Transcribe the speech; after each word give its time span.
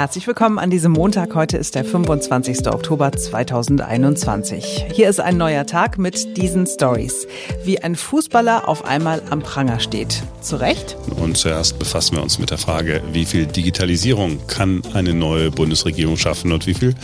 Herzlich 0.00 0.26
willkommen 0.26 0.58
an 0.58 0.70
diesem 0.70 0.92
Montag. 0.92 1.34
Heute 1.34 1.58
ist 1.58 1.74
der 1.74 1.84
25. 1.84 2.66
Oktober 2.68 3.12
2021. 3.12 4.86
Hier 4.94 5.10
ist 5.10 5.20
ein 5.20 5.36
neuer 5.36 5.66
Tag 5.66 5.98
mit 5.98 6.38
diesen 6.38 6.66
Stories. 6.66 7.26
Wie 7.64 7.82
ein 7.82 7.96
Fußballer 7.96 8.66
auf 8.66 8.86
einmal 8.86 9.22
am 9.28 9.40
Pranger 9.40 9.78
steht. 9.78 10.22
Zu 10.40 10.56
Recht? 10.56 10.96
Und 11.16 11.36
zuerst 11.36 11.78
befassen 11.78 12.16
wir 12.16 12.22
uns 12.22 12.38
mit 12.38 12.48
der 12.48 12.56
Frage, 12.56 13.02
wie 13.12 13.26
viel 13.26 13.44
Digitalisierung 13.44 14.38
kann 14.46 14.80
eine 14.94 15.12
neue 15.12 15.50
Bundesregierung 15.50 16.16
schaffen 16.16 16.50
und 16.52 16.66
wie 16.66 16.72
viel 16.72 16.94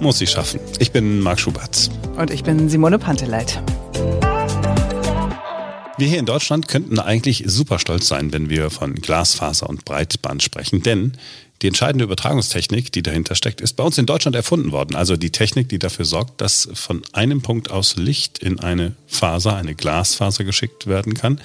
muss 0.00 0.16
sie 0.16 0.26
schaffen? 0.26 0.58
Ich 0.78 0.92
bin 0.92 1.20
Marc 1.20 1.40
Schubert. 1.40 1.90
Und 2.16 2.30
ich 2.30 2.42
bin 2.42 2.70
Simone 2.70 2.98
Panteleit. 2.98 3.60
Wir 5.98 6.08
hier 6.08 6.18
in 6.18 6.26
Deutschland 6.26 6.68
könnten 6.68 6.98
eigentlich 6.98 7.44
super 7.46 7.78
stolz 7.78 8.06
sein, 8.08 8.30
wenn 8.30 8.50
wir 8.50 8.68
von 8.68 8.94
Glasfaser 8.94 9.66
und 9.66 9.86
Breitband 9.86 10.42
sprechen, 10.42 10.82
denn 10.82 11.12
die 11.62 11.68
entscheidende 11.68 12.04
Übertragungstechnik, 12.04 12.92
die 12.92 13.02
dahinter 13.02 13.34
steckt, 13.34 13.60
ist 13.60 13.74
bei 13.74 13.84
uns 13.84 13.98
in 13.98 14.06
Deutschland 14.06 14.36
erfunden 14.36 14.72
worden. 14.72 14.94
Also 14.94 15.16
die 15.16 15.30
Technik, 15.30 15.68
die 15.68 15.78
dafür 15.78 16.04
sorgt, 16.04 16.40
dass 16.40 16.68
von 16.74 17.02
einem 17.12 17.42
Punkt 17.42 17.70
aus 17.70 17.96
Licht 17.96 18.38
in 18.38 18.60
eine 18.60 18.94
Faser, 19.06 19.56
eine 19.56 19.74
Glasfaser 19.74 20.44
geschickt 20.44 20.86
werden 20.86 21.14
kann. 21.14 21.40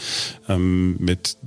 Ähm, 0.49 0.97
mit 0.99 1.37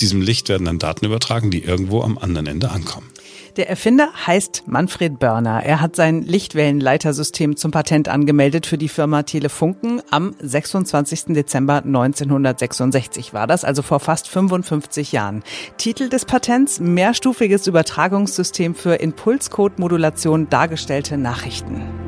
diesem 0.00 0.22
Licht 0.22 0.48
werden 0.48 0.64
dann 0.64 0.78
Daten 0.78 1.04
übertragen, 1.04 1.50
die 1.50 1.62
irgendwo 1.62 2.02
am 2.02 2.18
anderen 2.18 2.46
Ende 2.46 2.70
ankommen. 2.70 3.08
Der 3.56 3.70
Erfinder 3.70 4.08
heißt 4.26 4.64
Manfred 4.66 5.20
Börner. 5.20 5.62
Er 5.64 5.80
hat 5.80 5.94
sein 5.94 6.22
Lichtwellenleitersystem 6.22 7.56
zum 7.56 7.70
Patent 7.70 8.08
angemeldet 8.08 8.66
für 8.66 8.78
die 8.78 8.88
Firma 8.88 9.22
Telefunken. 9.22 10.02
Am 10.10 10.34
26. 10.40 11.26
Dezember 11.34 11.84
1966 11.84 13.32
war 13.32 13.46
das, 13.46 13.64
also 13.64 13.82
vor 13.82 14.00
fast 14.00 14.28
55 14.28 15.12
Jahren. 15.12 15.44
Titel 15.76 16.08
des 16.08 16.24
Patents 16.24 16.80
Mehrstufiges 16.80 17.68
Übertragungssystem 17.68 18.74
für 18.74 18.96
Impulscode-Modulation 18.96 20.48
dargestellte 20.50 21.16
Nachrichten. 21.16 22.03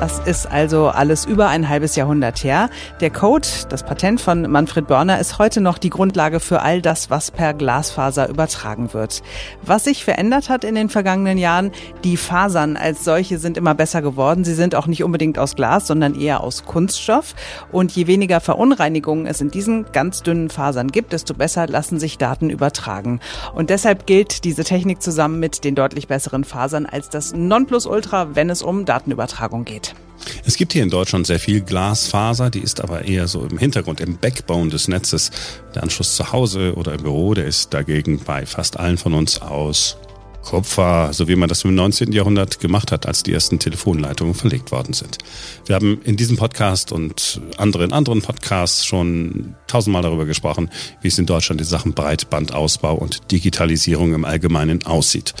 Das 0.00 0.20
ist 0.20 0.46
also 0.46 0.86
alles 0.86 1.24
über 1.24 1.48
ein 1.48 1.68
halbes 1.68 1.96
Jahrhundert 1.96 2.44
her. 2.44 2.70
Der 3.00 3.10
Code, 3.10 3.48
das 3.68 3.82
Patent 3.82 4.20
von 4.20 4.48
Manfred 4.48 4.86
Börner, 4.86 5.18
ist 5.18 5.40
heute 5.40 5.60
noch 5.60 5.76
die 5.76 5.90
Grundlage 5.90 6.38
für 6.38 6.62
all 6.62 6.80
das, 6.80 7.10
was 7.10 7.32
per 7.32 7.52
Glasfaser 7.52 8.28
übertragen 8.28 8.94
wird. 8.94 9.24
Was 9.62 9.82
sich 9.82 10.04
verändert 10.04 10.50
hat 10.50 10.62
in 10.62 10.76
den 10.76 10.88
vergangenen 10.88 11.36
Jahren, 11.36 11.72
die 12.04 12.16
Fasern 12.16 12.76
als 12.76 13.02
solche 13.02 13.38
sind 13.38 13.56
immer 13.56 13.74
besser 13.74 14.00
geworden. 14.00 14.44
Sie 14.44 14.54
sind 14.54 14.76
auch 14.76 14.86
nicht 14.86 15.02
unbedingt 15.02 15.36
aus 15.36 15.56
Glas, 15.56 15.88
sondern 15.88 16.14
eher 16.14 16.44
aus 16.44 16.64
Kunststoff. 16.64 17.34
Und 17.72 17.90
je 17.90 18.06
weniger 18.06 18.40
Verunreinigungen 18.40 19.26
es 19.26 19.40
in 19.40 19.50
diesen 19.50 19.90
ganz 19.90 20.22
dünnen 20.22 20.48
Fasern 20.48 20.92
gibt, 20.92 21.12
desto 21.12 21.34
besser 21.34 21.66
lassen 21.66 21.98
sich 21.98 22.18
Daten 22.18 22.50
übertragen. 22.50 23.18
Und 23.52 23.68
deshalb 23.68 24.06
gilt 24.06 24.44
diese 24.44 24.62
Technik 24.62 25.02
zusammen 25.02 25.40
mit 25.40 25.64
den 25.64 25.74
deutlich 25.74 26.06
besseren 26.06 26.44
Fasern 26.44 26.86
als 26.86 27.08
das 27.08 27.32
Nonplusultra, 27.34 28.36
wenn 28.36 28.48
es 28.48 28.62
um 28.62 28.84
Datenübertragung 28.84 29.64
geht. 29.64 29.87
Es 30.44 30.56
gibt 30.56 30.72
hier 30.72 30.82
in 30.82 30.90
Deutschland 30.90 31.26
sehr 31.26 31.38
viel 31.38 31.60
Glasfaser, 31.60 32.50
die 32.50 32.60
ist 32.60 32.80
aber 32.80 33.04
eher 33.04 33.28
so 33.28 33.46
im 33.46 33.58
Hintergrund, 33.58 34.00
im 34.00 34.18
Backbone 34.18 34.70
des 34.70 34.88
Netzes. 34.88 35.30
Der 35.74 35.82
Anschluss 35.82 36.16
zu 36.16 36.32
Hause 36.32 36.74
oder 36.74 36.94
im 36.94 37.02
Büro, 37.02 37.34
der 37.34 37.46
ist 37.46 37.72
dagegen 37.72 38.20
bei 38.24 38.46
fast 38.46 38.78
allen 38.78 38.98
von 38.98 39.14
uns 39.14 39.40
aus 39.40 39.96
Kupfer, 40.42 41.12
so 41.12 41.28
wie 41.28 41.36
man 41.36 41.48
das 41.48 41.64
im 41.64 41.74
19. 41.74 42.12
Jahrhundert 42.12 42.60
gemacht 42.60 42.90
hat, 42.90 43.06
als 43.06 43.22
die 43.22 43.34
ersten 43.34 43.58
Telefonleitungen 43.58 44.34
verlegt 44.34 44.72
worden 44.72 44.94
sind. 44.94 45.18
Wir 45.66 45.74
haben 45.74 46.00
in 46.04 46.16
diesem 46.16 46.38
Podcast 46.38 46.90
und 46.90 47.40
anderen 47.58 47.92
anderen 47.92 48.22
Podcasts 48.22 48.86
schon 48.86 49.56
tausendmal 49.66 50.02
darüber 50.02 50.24
gesprochen, 50.24 50.70
wie 51.02 51.08
es 51.08 51.18
in 51.18 51.26
Deutschland 51.26 51.60
in 51.60 51.66
Sachen 51.66 51.92
Breitbandausbau 51.92 52.94
und 52.94 53.30
Digitalisierung 53.30 54.14
im 54.14 54.24
Allgemeinen 54.24 54.86
aussieht. 54.86 55.34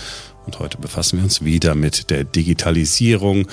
Und 0.44 0.58
heute 0.58 0.78
befassen 0.78 1.18
wir 1.18 1.24
uns 1.24 1.44
wieder 1.44 1.74
mit 1.74 2.10
der 2.10 2.24
Digitalisierung, 2.24 3.48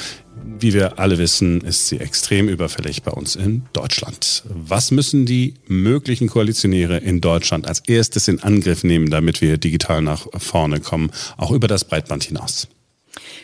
wie 0.59 0.73
wir 0.73 0.99
alle 0.99 1.17
wissen, 1.17 1.61
ist 1.61 1.87
sie 1.87 1.99
extrem 1.99 2.47
überfällig 2.47 3.03
bei 3.03 3.11
uns 3.11 3.35
in 3.35 3.63
Deutschland. 3.73 4.43
Was 4.49 4.91
müssen 4.91 5.25
die 5.25 5.55
möglichen 5.67 6.27
Koalitionäre 6.27 6.97
in 6.97 7.21
Deutschland 7.21 7.67
als 7.67 7.79
erstes 7.79 8.27
in 8.27 8.41
Angriff 8.41 8.83
nehmen, 8.83 9.09
damit 9.09 9.41
wir 9.41 9.57
digital 9.57 10.01
nach 10.01 10.27
vorne 10.37 10.79
kommen, 10.79 11.11
auch 11.37 11.51
über 11.51 11.67
das 11.67 11.85
Breitband 11.85 12.23
hinaus? 12.23 12.67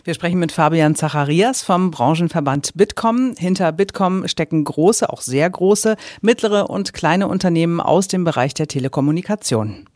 Wir 0.04 0.14
sprechen 0.14 0.40
mit 0.40 0.52
Fabian 0.52 0.96
Zacharias 0.96 1.62
vom 1.62 1.92
Branchenverband 1.92 2.72
Bitkom. 2.76 3.36
Hinter 3.38 3.72
Bitkom 3.72 4.28
stecken 4.28 4.64
große, 4.64 5.10
auch 5.10 5.22
sehr 5.22 5.50
große, 5.50 5.96
mittlere 6.22 6.70
und 6.70 6.94
kleine 6.94 7.28
Unternehmen 7.28 7.80
aus 7.80 8.08
dem 8.08 8.24
Bereich 8.24 8.54
der 8.54 8.68
Telekommunikation. 8.68 9.88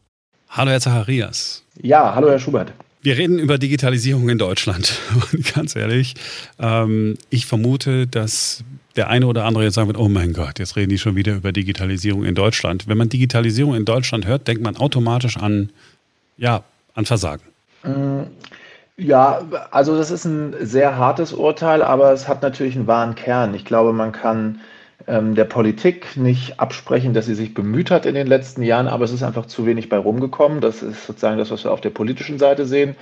Hallo, 0.49 0.71
Herr 0.71 0.79
Zacharias. 0.79 1.63
Ja, 1.81 2.15
hallo, 2.15 2.29
Herr 2.29 2.39
Schubert. 2.39 2.71
Wir 3.05 3.19
reden 3.19 3.37
über 3.37 3.59
Digitalisierung 3.59 4.29
in 4.29 4.39
Deutschland. 4.39 4.99
Und 5.31 5.53
ganz 5.53 5.75
ehrlich, 5.75 6.15
ähm, 6.57 7.19
ich 7.29 7.45
vermute, 7.45 8.07
dass 8.07 8.63
der 8.95 9.09
eine 9.09 9.27
oder 9.27 9.45
andere 9.45 9.63
jetzt 9.63 9.75
sagen 9.75 9.87
wird, 9.87 9.99
oh 9.99 10.09
mein 10.09 10.33
Gott, 10.33 10.57
jetzt 10.57 10.75
reden 10.75 10.89
die 10.89 10.97
schon 10.97 11.15
wieder 11.15 11.35
über 11.35 11.51
Digitalisierung 11.51 12.25
in 12.25 12.33
Deutschland. 12.33 12.87
Wenn 12.87 12.97
man 12.97 13.07
Digitalisierung 13.07 13.75
in 13.75 13.85
Deutschland 13.85 14.25
hört, 14.25 14.47
denkt 14.47 14.63
man 14.63 14.75
automatisch 14.77 15.37
an, 15.37 15.69
ja, 16.37 16.63
an 16.95 17.05
Versagen. 17.05 17.43
Mm, 17.83 18.23
ja, 18.97 19.43
also 19.69 19.95
das 19.95 20.09
ist 20.09 20.25
ein 20.25 20.55
sehr 20.61 20.97
hartes 20.97 21.31
Urteil, 21.31 21.83
aber 21.83 22.11
es 22.11 22.27
hat 22.27 22.41
natürlich 22.41 22.75
einen 22.75 22.87
wahren 22.87 23.13
Kern. 23.13 23.53
Ich 23.53 23.65
glaube, 23.65 23.93
man 23.93 24.13
kann 24.13 24.61
ähm, 25.07 25.35
der 25.35 25.45
Politik 25.45 26.17
nicht 26.17 26.59
absprechen, 26.59 27.13
dass 27.13 27.25
sie 27.25 27.35
sich 27.35 27.53
bemüht 27.53 27.91
hat 27.91 28.05
in 28.05 28.15
den 28.15 28.27
letzten 28.27 28.63
Jahren, 28.63 28.87
aber 28.87 29.05
es 29.05 29.11
ist 29.11 29.23
einfach 29.23 29.45
zu 29.45 29.65
wenig 29.65 29.89
bei 29.89 29.97
rumgekommen. 29.97 30.61
Das 30.61 30.81
ist 30.81 31.05
sozusagen 31.05 31.37
das, 31.37 31.51
was 31.51 31.63
wir 31.63 31.71
auf 31.71 31.81
der 31.81 31.89
politischen 31.91 32.39
Seite 32.39 32.65
sehen. 32.65 32.95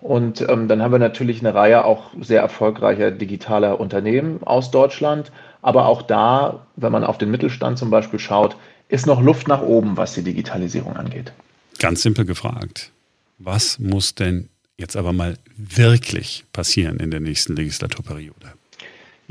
Und 0.00 0.40
ähm, 0.48 0.68
dann 0.68 0.82
haben 0.82 0.92
wir 0.92 0.98
natürlich 0.98 1.40
eine 1.40 1.54
Reihe 1.54 1.84
auch 1.84 2.12
sehr 2.20 2.40
erfolgreicher 2.40 3.10
digitaler 3.10 3.78
Unternehmen 3.78 4.42
aus 4.42 4.70
Deutschland. 4.70 5.30
Aber 5.60 5.86
auch 5.86 6.02
da, 6.02 6.66
wenn 6.76 6.92
man 6.92 7.04
auf 7.04 7.18
den 7.18 7.30
Mittelstand 7.30 7.78
zum 7.78 7.90
Beispiel 7.90 8.18
schaut, 8.18 8.56
ist 8.88 9.06
noch 9.06 9.20
Luft 9.20 9.46
nach 9.46 9.60
oben, 9.60 9.96
was 9.96 10.14
die 10.14 10.22
Digitalisierung 10.22 10.96
angeht. 10.96 11.32
Ganz 11.78 12.02
simpel 12.02 12.24
gefragt. 12.24 12.92
Was 13.38 13.78
muss 13.78 14.14
denn 14.14 14.48
jetzt 14.78 14.96
aber 14.96 15.12
mal 15.12 15.36
wirklich 15.56 16.44
passieren 16.52 16.98
in 16.98 17.10
der 17.10 17.20
nächsten 17.20 17.54
Legislaturperiode? 17.54 18.52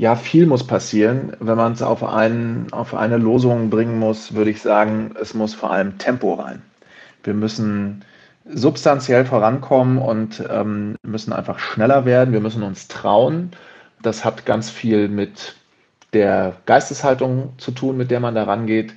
Ja, 0.00 0.16
viel 0.16 0.46
muss 0.46 0.66
passieren. 0.66 1.36
Wenn 1.40 1.58
man 1.58 1.72
es 1.72 1.82
auf, 1.82 2.02
auf 2.02 2.94
eine 2.94 3.16
Losung 3.18 3.68
bringen 3.68 3.98
muss, 3.98 4.32
würde 4.32 4.50
ich 4.50 4.62
sagen, 4.62 5.14
es 5.20 5.34
muss 5.34 5.52
vor 5.52 5.72
allem 5.72 5.98
Tempo 5.98 6.32
rein. 6.32 6.62
Wir 7.22 7.34
müssen 7.34 8.02
substanziell 8.46 9.26
vorankommen 9.26 9.98
und 9.98 10.42
ähm, 10.48 10.96
müssen 11.02 11.34
einfach 11.34 11.58
schneller 11.58 12.06
werden. 12.06 12.32
Wir 12.32 12.40
müssen 12.40 12.62
uns 12.62 12.88
trauen. 12.88 13.50
Das 14.00 14.24
hat 14.24 14.46
ganz 14.46 14.70
viel 14.70 15.10
mit 15.10 15.56
der 16.14 16.56
Geisteshaltung 16.64 17.52
zu 17.58 17.70
tun, 17.70 17.98
mit 17.98 18.10
der 18.10 18.20
man 18.20 18.34
da 18.34 18.44
rangeht. 18.44 18.94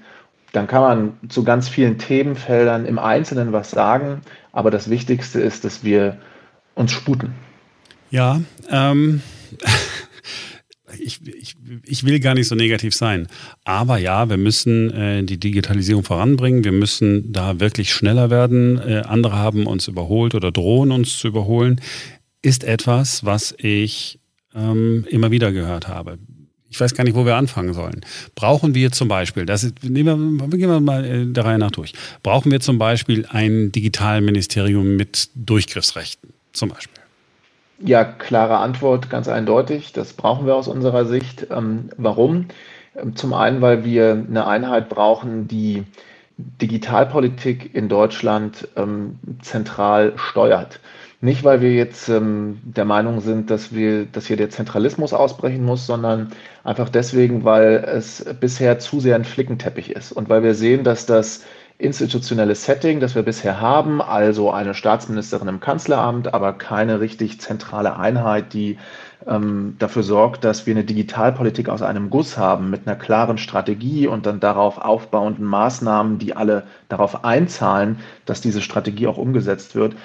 Dann 0.53 0.68
kann 0.68 0.81
man 0.81 1.30
zu 1.30 1.44
ganz 1.44 1.68
vielen 1.68 1.97
Themenfeldern 1.97 2.85
im 2.85 2.97
Einzelnen 2.97 3.52
was 3.52 3.72
sagen, 3.72 4.22
aber 4.53 4.72
das 4.72 4.90
Wichtigste 4.90 5.41
ist, 5.41 5.66
dass 5.66 5.84
wir 5.84 6.18
uns 6.75 6.94
sputen. 6.94 7.34
Ja, 8.09 8.40
ähm, 8.70 9.22
ich, 11.00 11.20
ich, 11.28 11.56
ich 11.86 12.04
will 12.04 12.20
gar 12.20 12.34
nicht 12.34 12.48
so 12.48 12.56
negativ 12.56 12.94
sein. 12.94 13.28
Aber 13.64 13.98
ja, 13.98 14.30
wir 14.30 14.38
müssen 14.38 14.92
äh, 14.92 15.24
die 15.24 15.40
Digitalisierung 15.40 16.04
voranbringen. 16.04 16.64
Wir 16.64 16.72
müssen 16.72 17.31
da 17.31 17.59
wirklich 17.59 17.94
schneller 17.94 18.30
werden. 18.30 18.80
Äh, 18.80 19.03
andere 19.06 19.38
haben 19.38 19.66
uns 19.68 19.88
überholt 19.88 20.36
oder 20.36 20.52
drohen 20.52 20.92
uns 20.92 21.18
zu 21.18 21.28
überholen. 21.28 21.82
Ist 22.42 22.64
etwas, 22.64 23.24
was 23.24 23.53
ich 23.58 24.20
ähm, 24.56 25.06
immer 25.09 25.32
wieder 25.32 25.52
gehört 25.52 25.88
habe. 25.88 26.18
Ich 26.70 26.80
weiß 26.80 26.96
gar 26.96 27.03
nicht, 27.03 27.16
wo 27.16 27.24
wir 27.24 27.36
anfangen 27.36 27.74
sollen. 27.74 28.02
Brauchen 28.34 28.74
wir 28.74 28.92
zum 28.92 29.08
Beispiel, 29.08 29.46
das 29.46 29.64
ist, 29.64 29.84
nehmen 29.84 30.40
wir, 30.40 30.48
gehen 30.58 30.70
wir 30.70 30.80
mal 30.80 31.06
äh, 31.06 31.26
der 31.26 31.46
Reihe 31.46 31.59
nach 31.59 31.70
durch. 31.70 31.94
Brauchen 32.24 32.52
wir 32.52 32.62
zum 32.62 32.80
Beispiel 32.80 33.28
ein 33.29 33.72
Digitalministerium 33.72 34.96
mit 34.96 35.29
Durchgriffsrechten? 35.35 36.34
Zum 36.52 36.70
Beispiel. 36.70 37.03
Ja, 37.79 38.03
klare 38.03 38.58
Antwort, 38.58 39.09
ganz 39.09 39.28
eindeutig. 39.28 39.93
Das 39.93 40.14
brauchen 40.14 40.46
wir 40.46 40.55
aus 40.55 40.67
unserer 40.67 41.05
Sicht. 41.05 41.47
Ähm, 41.52 41.90
warum? 41.97 42.47
Ähm, 42.96 43.16
zum 43.16 43.34
einen, 43.34 43.61
weil 43.61 43.84
wir 43.84 44.11
eine 44.11 44.47
Einheit 44.47 44.90
brauchen, 44.90 45.47
die 45.47 45.84
Digitalpolitik 46.37 47.73
in 47.75 47.90
Deutschland 47.90 48.67
ähm, 48.75 49.20
zentral 49.41 50.14
steuert. 50.17 50.79
Nicht, 51.22 51.43
weil 51.43 51.61
wir 51.61 51.73
jetzt 51.73 52.09
ähm, 52.09 52.59
der 52.64 52.85
Meinung 52.85 53.22
sind, 53.22 53.49
dass 53.49 53.73
wir, 53.73 54.05
dass 54.05 54.28
hier 54.28 54.35
der 54.35 54.49
Zentralismus 54.49 55.14
ausbrechen 55.14 55.64
muss, 55.64 55.85
sondern 55.85 56.31
einfach 56.64 56.90
deswegen, 56.90 57.46
weil 57.46 57.76
es 57.87 58.26
bisher 58.40 58.79
zu 58.79 58.99
sehr 58.99 59.16
ein 59.16 59.23
Flickenteppich 59.23 59.91
ist 59.91 60.11
und 60.11 60.28
weil 60.28 60.43
wir 60.43 60.53
sehen, 60.53 60.84
dass 60.84 61.05
das 61.05 61.43
institutionelles 61.78 62.66
Setting, 62.66 62.99
das 62.99 63.16
wir 63.16 63.23
bisher 63.23 63.59
haben, 63.59 64.02
also 64.02 64.52
eine 64.52 64.73
Staatsministerin 64.73 65.47
im 65.47 65.59
Kanzleramt, 65.59 66.34
aber 66.34 66.53
keine 66.53 66.99
richtig 66.99 67.41
zentrale 67.41 67.97
Einheit, 67.97 68.53
die 68.53 68.78
ähm, 69.28 69.75
dafür 69.79 70.03
sorgt, 70.03 70.43
dass 70.43 70.66
wir 70.66 70.73
eine 70.73 70.84
Digitalpolitik 70.84 71.70
aus 71.70 71.81
einem 71.81 72.09
Guss 72.09 72.37
haben 72.37 72.70
mit 72.70 72.85
einer 72.85 72.96
klaren 72.96 73.37
Strategie 73.37 74.08
und 74.08 74.25
dann 74.25 74.40
darauf 74.40 74.78
aufbauenden 74.78 75.46
Maßnahmen, 75.46 76.20
die 76.20 76.35
alle 76.35 76.64
darauf 76.90 77.23
einzahlen, 77.23 77.99
dass 78.26 78.41
diese 78.41 78.61
Strategie 78.61 79.08
auch 79.08 79.17
umgesetzt 79.17 79.76
wird, 79.76 79.96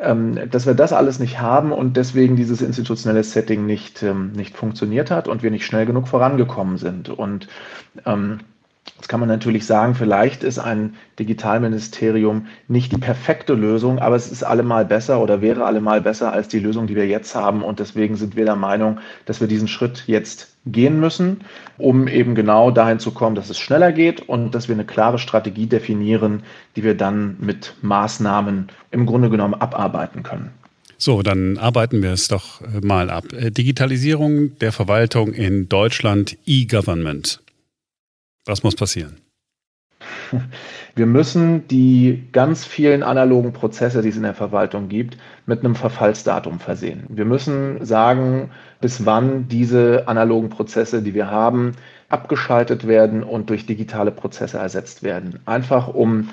ähm, 0.00 0.38
dass 0.50 0.66
wir 0.66 0.74
das 0.74 0.92
alles 0.92 1.18
nicht 1.18 1.40
haben 1.40 1.72
und 1.72 1.96
deswegen 1.96 2.36
dieses 2.36 2.62
institutionelle 2.62 3.24
Setting 3.24 3.64
nicht, 3.66 4.02
ähm, 4.02 4.32
nicht 4.32 4.56
funktioniert 4.56 5.10
hat 5.10 5.28
und 5.28 5.42
wir 5.42 5.50
nicht 5.50 5.66
schnell 5.66 5.86
genug 5.86 6.08
vorangekommen 6.08 6.78
sind. 6.78 7.10
Und 7.10 7.48
ähm, 8.06 8.40
Jetzt 8.96 9.08
kann 9.08 9.20
man 9.20 9.28
natürlich 9.28 9.66
sagen, 9.66 9.94
vielleicht 9.94 10.42
ist 10.42 10.58
ein 10.58 10.94
Digitalministerium 11.18 12.46
nicht 12.68 12.92
die 12.92 12.98
perfekte 12.98 13.54
Lösung, 13.54 13.98
aber 13.98 14.16
es 14.16 14.30
ist 14.30 14.42
allemal 14.42 14.84
besser 14.84 15.20
oder 15.20 15.40
wäre 15.40 15.64
allemal 15.64 16.00
besser 16.00 16.32
als 16.32 16.48
die 16.48 16.58
Lösung, 16.58 16.86
die 16.86 16.96
wir 16.96 17.06
jetzt 17.06 17.34
haben. 17.34 17.62
Und 17.62 17.78
deswegen 17.78 18.16
sind 18.16 18.36
wir 18.36 18.44
der 18.44 18.56
Meinung, 18.56 18.98
dass 19.26 19.40
wir 19.40 19.48
diesen 19.48 19.68
Schritt 19.68 20.04
jetzt 20.06 20.54
gehen 20.66 21.00
müssen, 21.00 21.42
um 21.78 22.06
eben 22.06 22.34
genau 22.34 22.70
dahin 22.70 22.98
zu 22.98 23.12
kommen, 23.12 23.34
dass 23.34 23.50
es 23.50 23.58
schneller 23.58 23.92
geht 23.92 24.28
und 24.28 24.54
dass 24.54 24.68
wir 24.68 24.74
eine 24.74 24.84
klare 24.84 25.18
Strategie 25.18 25.66
definieren, 25.66 26.42
die 26.76 26.84
wir 26.84 26.96
dann 26.96 27.36
mit 27.40 27.74
Maßnahmen 27.82 28.68
im 28.90 29.06
Grunde 29.06 29.30
genommen 29.30 29.54
abarbeiten 29.54 30.22
können. 30.22 30.50
So, 30.98 31.22
dann 31.22 31.58
arbeiten 31.58 32.00
wir 32.02 32.12
es 32.12 32.28
doch 32.28 32.60
mal 32.82 33.10
ab. 33.10 33.24
Digitalisierung 33.32 34.56
der 34.60 34.70
Verwaltung 34.70 35.32
in 35.32 35.68
Deutschland, 35.68 36.36
E-Government. 36.46 37.40
Was 38.46 38.62
muss 38.62 38.74
passieren? 38.74 39.20
Wir 40.94 41.06
müssen 41.06 41.66
die 41.68 42.28
ganz 42.32 42.64
vielen 42.66 43.02
analogen 43.02 43.52
Prozesse, 43.52 44.02
die 44.02 44.10
es 44.10 44.16
in 44.16 44.24
der 44.24 44.34
Verwaltung 44.34 44.88
gibt, 44.88 45.16
mit 45.46 45.60
einem 45.60 45.74
Verfallsdatum 45.74 46.60
versehen. 46.60 47.04
Wir 47.08 47.24
müssen 47.24 47.84
sagen, 47.84 48.50
bis 48.80 49.06
wann 49.06 49.48
diese 49.48 50.06
analogen 50.06 50.50
Prozesse, 50.50 51.02
die 51.02 51.14
wir 51.14 51.30
haben, 51.30 51.72
abgeschaltet 52.10 52.86
werden 52.86 53.22
und 53.22 53.48
durch 53.48 53.64
digitale 53.64 54.10
Prozesse 54.10 54.58
ersetzt 54.58 55.02
werden. 55.02 55.38
Einfach 55.46 55.88
um 55.88 56.28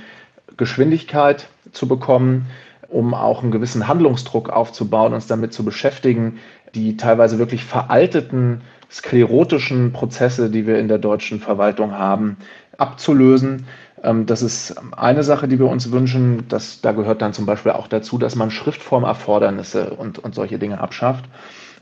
Geschwindigkeit 0.57 1.47
zu 1.71 1.87
bekommen, 1.87 2.47
um 2.89 3.13
auch 3.13 3.43
einen 3.43 3.51
gewissen 3.51 3.87
Handlungsdruck 3.87 4.49
aufzubauen, 4.49 5.13
uns 5.13 5.27
damit 5.27 5.53
zu 5.53 5.63
beschäftigen, 5.63 6.39
die 6.75 6.97
teilweise 6.97 7.39
wirklich 7.39 7.63
veralteten 7.63 8.61
sklerotischen 8.91 9.93
Prozesse, 9.93 10.49
die 10.49 10.65
wir 10.65 10.79
in 10.79 10.87
der 10.87 10.97
deutschen 10.97 11.39
Verwaltung 11.39 11.93
haben, 11.93 12.37
abzulösen. 12.77 13.65
Ähm, 14.03 14.25
das 14.25 14.41
ist 14.41 14.75
eine 14.95 15.23
Sache, 15.23 15.47
die 15.47 15.59
wir 15.59 15.67
uns 15.67 15.91
wünschen. 15.91 16.45
Das, 16.47 16.81
da 16.81 16.91
gehört 16.91 17.21
dann 17.21 17.33
zum 17.33 17.45
Beispiel 17.45 17.73
auch 17.73 17.87
dazu, 17.87 18.17
dass 18.17 18.35
man 18.35 18.51
Schriftformerfordernisse 18.51 19.91
und, 19.91 20.19
und 20.19 20.35
solche 20.35 20.59
Dinge 20.59 20.79
abschafft. 20.79 21.25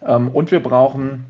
Ähm, 0.06 0.30
und 0.30 0.52
wir 0.52 0.62
brauchen 0.62 1.26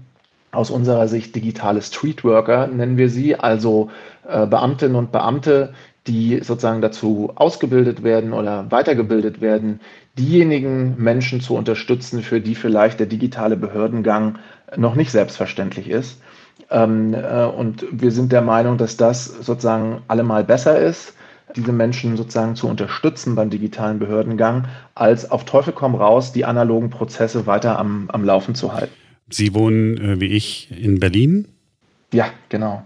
aus 0.51 0.69
unserer 0.71 1.07
Sicht 1.07 1.35
digitale 1.35 1.81
Streetworker, 1.81 2.67
nennen 2.67 2.97
wir 2.97 3.09
sie, 3.09 3.35
also 3.35 3.91
äh, 4.27 4.47
Beamtinnen 4.47 4.95
und 4.95 5.11
Beamte, 5.11 5.73
die 6.07 6.39
sozusagen 6.41 6.81
dazu 6.81 7.31
ausgebildet 7.35 8.03
werden 8.03 8.33
oder 8.33 8.69
weitergebildet 8.71 9.41
werden, 9.41 9.81
diejenigen 10.17 10.95
Menschen 10.97 11.41
zu 11.41 11.55
unterstützen, 11.55 12.23
für 12.23 12.41
die 12.41 12.55
vielleicht 12.55 12.99
der 12.99 13.07
digitale 13.07 13.57
Behördengang 13.57 14.39
noch 14.75 14.95
nicht 14.95 15.11
selbstverständlich 15.11 15.89
ist. 15.89 16.21
Ähm, 16.69 17.13
äh, 17.13 17.45
und 17.45 17.85
wir 17.91 18.11
sind 18.11 18.31
der 18.31 18.41
Meinung, 18.41 18.77
dass 18.77 18.97
das 18.97 19.25
sozusagen 19.25 20.01
allemal 20.07 20.43
besser 20.43 20.79
ist, 20.79 21.13
diese 21.55 21.71
Menschen 21.71 22.17
sozusagen 22.17 22.55
zu 22.55 22.67
unterstützen 22.67 23.35
beim 23.35 23.49
digitalen 23.49 23.99
Behördengang, 23.99 24.67
als 24.95 25.29
auf 25.31 25.45
Teufel 25.45 25.73
komm 25.73 25.95
raus, 25.95 26.33
die 26.33 26.45
analogen 26.45 26.89
Prozesse 26.89 27.45
weiter 27.47 27.79
am, 27.79 28.09
am 28.11 28.25
Laufen 28.25 28.53
zu 28.53 28.73
halten. 28.73 28.93
Sie 29.29 29.53
wohnen 29.53 29.97
äh, 29.97 30.19
wie 30.19 30.27
ich 30.27 30.69
in 30.71 30.99
Berlin? 30.99 31.47
Ja, 32.13 32.27
genau. 32.49 32.83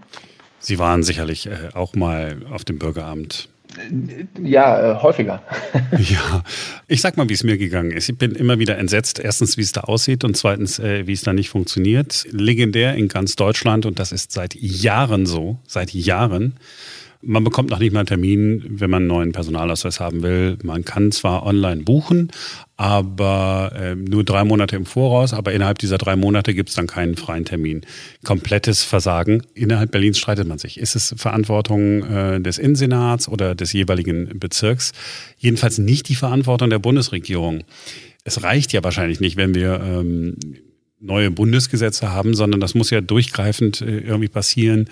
Sie 0.62 0.78
waren 0.78 1.02
sicherlich 1.02 1.46
äh, 1.46 1.70
auch 1.74 1.94
mal 1.94 2.36
auf 2.50 2.64
dem 2.64 2.78
Bürgeramt. 2.78 3.48
Ja, 4.40 4.92
äh, 4.92 5.02
häufiger. 5.02 5.42
ja, 5.98 6.44
ich 6.88 7.00
sag 7.00 7.16
mal, 7.16 7.28
wie 7.28 7.34
es 7.34 7.42
mir 7.42 7.58
gegangen 7.58 7.90
ist. 7.90 8.08
Ich 8.08 8.16
bin 8.16 8.32
immer 8.32 8.58
wieder 8.58 8.78
entsetzt. 8.78 9.18
Erstens, 9.18 9.56
wie 9.56 9.62
es 9.62 9.72
da 9.72 9.82
aussieht 9.82 10.24
und 10.24 10.36
zweitens, 10.36 10.78
äh, 10.78 11.06
wie 11.06 11.12
es 11.12 11.22
da 11.22 11.32
nicht 11.32 11.50
funktioniert. 11.50 12.26
Legendär 12.30 12.94
in 12.94 13.08
ganz 13.08 13.34
Deutschland 13.34 13.86
und 13.86 13.98
das 13.98 14.12
ist 14.12 14.30
seit 14.30 14.54
Jahren 14.54 15.26
so, 15.26 15.58
seit 15.66 15.92
Jahren. 15.92 16.54
Man 17.24 17.44
bekommt 17.44 17.70
noch 17.70 17.78
nicht 17.78 17.92
mal 17.92 18.00
einen 18.00 18.08
Termin, 18.08 18.64
wenn 18.68 18.90
man 18.90 19.02
einen 19.02 19.06
neuen 19.06 19.32
Personalausweis 19.32 20.00
haben 20.00 20.22
will. 20.22 20.58
Man 20.64 20.84
kann 20.84 21.12
zwar 21.12 21.46
online 21.46 21.82
buchen, 21.82 22.32
aber 22.76 23.72
äh, 23.76 23.94
nur 23.94 24.24
drei 24.24 24.42
Monate 24.42 24.74
im 24.74 24.86
Voraus, 24.86 25.32
aber 25.32 25.52
innerhalb 25.52 25.78
dieser 25.78 25.98
drei 25.98 26.16
Monate 26.16 26.52
gibt 26.52 26.70
es 26.70 26.74
dann 26.74 26.88
keinen 26.88 27.14
freien 27.14 27.44
Termin. 27.44 27.82
Komplettes 28.24 28.82
Versagen. 28.82 29.44
Innerhalb 29.54 29.92
Berlins 29.92 30.18
streitet 30.18 30.48
man 30.48 30.58
sich. 30.58 30.80
Ist 30.80 30.96
es 30.96 31.14
Verantwortung 31.16 32.02
äh, 32.02 32.40
des 32.40 32.58
Innensenats 32.58 33.28
oder 33.28 33.54
des 33.54 33.72
jeweiligen 33.72 34.40
Bezirks? 34.40 34.90
Jedenfalls 35.38 35.78
nicht 35.78 36.08
die 36.08 36.16
Verantwortung 36.16 36.70
der 36.70 36.80
Bundesregierung. 36.80 37.62
Es 38.24 38.42
reicht 38.42 38.72
ja 38.72 38.82
wahrscheinlich 38.82 39.20
nicht, 39.20 39.36
wenn 39.36 39.54
wir 39.54 39.80
ähm, 39.80 40.36
neue 41.02 41.30
Bundesgesetze 41.30 42.10
haben, 42.12 42.34
sondern 42.34 42.60
das 42.60 42.74
muss 42.74 42.90
ja 42.90 43.00
durchgreifend 43.00 43.80
äh, 43.80 43.98
irgendwie 43.98 44.28
passieren 44.28 44.88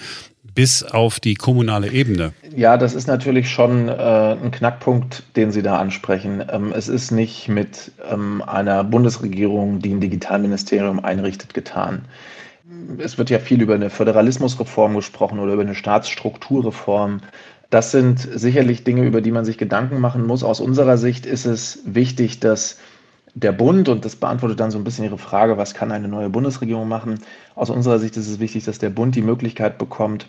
bis 0.55 0.83
auf 0.83 1.21
die 1.21 1.35
kommunale 1.35 1.91
Ebene. 1.91 2.33
Ja, 2.55 2.77
das 2.77 2.95
ist 2.95 3.07
natürlich 3.07 3.51
schon 3.51 3.89
äh, 3.89 3.93
ein 3.93 4.51
Knackpunkt, 4.51 5.23
den 5.37 5.53
Sie 5.53 5.63
da 5.63 5.79
ansprechen. 5.79 6.45
Ähm, 6.51 6.73
es 6.75 6.89
ist 6.89 7.11
nicht 7.11 7.49
mit 7.49 7.93
ähm, 8.11 8.43
einer 8.43 8.85
Bundesregierung, 8.85 9.81
die 9.81 9.93
ein 9.93 10.01
Digitalministerium 10.01 11.05
einrichtet, 11.05 11.55
getan. 11.55 12.05
Es 12.99 13.19
wird 13.19 13.31
ja 13.31 13.39
viel 13.39 13.63
über 13.63 13.75
eine 13.75 13.91
Föderalismusreform 13.91 14.95
gesprochen 14.95 15.39
oder 15.39 15.55
über 15.55 15.63
eine 15.63 15.75
Staatsstrukturreform. 15.75 17.21
Das 17.71 17.93
sind 17.93 18.19
sicherlich 18.21 18.85
Dinge, 18.85 19.05
über 19.05 19.21
die 19.21 19.31
man 19.31 19.45
sich 19.45 19.59
Gedanken 19.59 20.01
machen 20.01 20.27
muss. 20.27 20.43
Aus 20.43 20.61
unserer 20.61 20.99
Sicht 20.99 21.27
ist 21.27 21.47
es 21.47 21.81
wichtig, 21.85 22.41
dass 22.41 22.79
der 23.35 23.53
Bund, 23.53 23.89
und 23.89 24.05
das 24.05 24.17
beantwortet 24.17 24.59
dann 24.59 24.71
so 24.71 24.79
ein 24.79 24.85
bisschen 24.85 25.05
Ihre 25.05 25.19
Frage, 25.19 25.57
was 25.57 25.75
kann 25.75 25.93
eine 25.93 26.09
neue 26.09 26.31
Bundesregierung 26.31 26.89
machen? 26.89 27.21
Aus 27.55 27.71
unserer 27.71 27.99
Sicht 27.99 28.17
ist 28.17 28.29
es 28.29 28.41
wichtig, 28.41 28.65
dass 28.65 28.79
der 28.79 28.91
Bund 28.91 29.15
die 29.15 29.23
Möglichkeit 29.23 29.79
bekommt, 29.79 30.27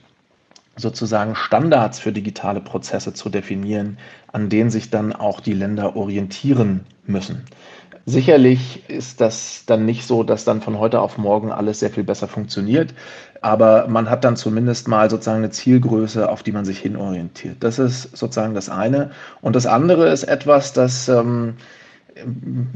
sozusagen 0.76 1.36
Standards 1.36 2.00
für 2.00 2.12
digitale 2.12 2.62
Prozesse 2.62 3.14
zu 3.14 3.30
definieren, 3.30 3.98
an 4.32 4.50
denen 4.50 4.70
sich 4.70 4.90
dann 4.90 5.14
auch 5.14 5.40
die 5.40 5.54
Länder 5.54 5.96
orientieren 5.96 6.86
müssen. 7.06 7.44
Sicherlich 8.06 8.90
ist 8.90 9.22
das 9.22 9.64
dann 9.68 9.86
nicht 9.86 10.08
so, 10.08 10.24
dass 10.24 10.44
dann 10.44 10.62
von 10.62 10.80
heute 10.80 11.00
auf 11.02 11.20
morgen 11.20 11.52
alles 11.52 11.80
sehr 11.80 11.92
viel 11.92 12.04
besser 12.04 12.28
funktioniert, 12.28 12.96
aber 13.42 13.88
man 13.88 14.10
hat 14.10 14.24
dann 14.24 14.36
zumindest 14.36 14.88
mal 14.88 15.10
sozusagen 15.10 15.40
eine 15.40 15.52
Zielgröße, 15.52 16.28
auf 16.28 16.42
die 16.42 16.52
man 16.52 16.66
sich 16.66 16.80
hinorientiert. 16.80 17.58
Das 17.60 17.78
ist 17.78 18.18
sozusagen 18.18 18.56
das 18.56 18.70
eine. 18.70 19.12
Und 19.42 19.56
das 19.56 19.68
andere 19.68 20.10
ist 20.10 20.24
etwas, 20.24 20.74
das 20.74 21.10
ähm, 21.10 21.56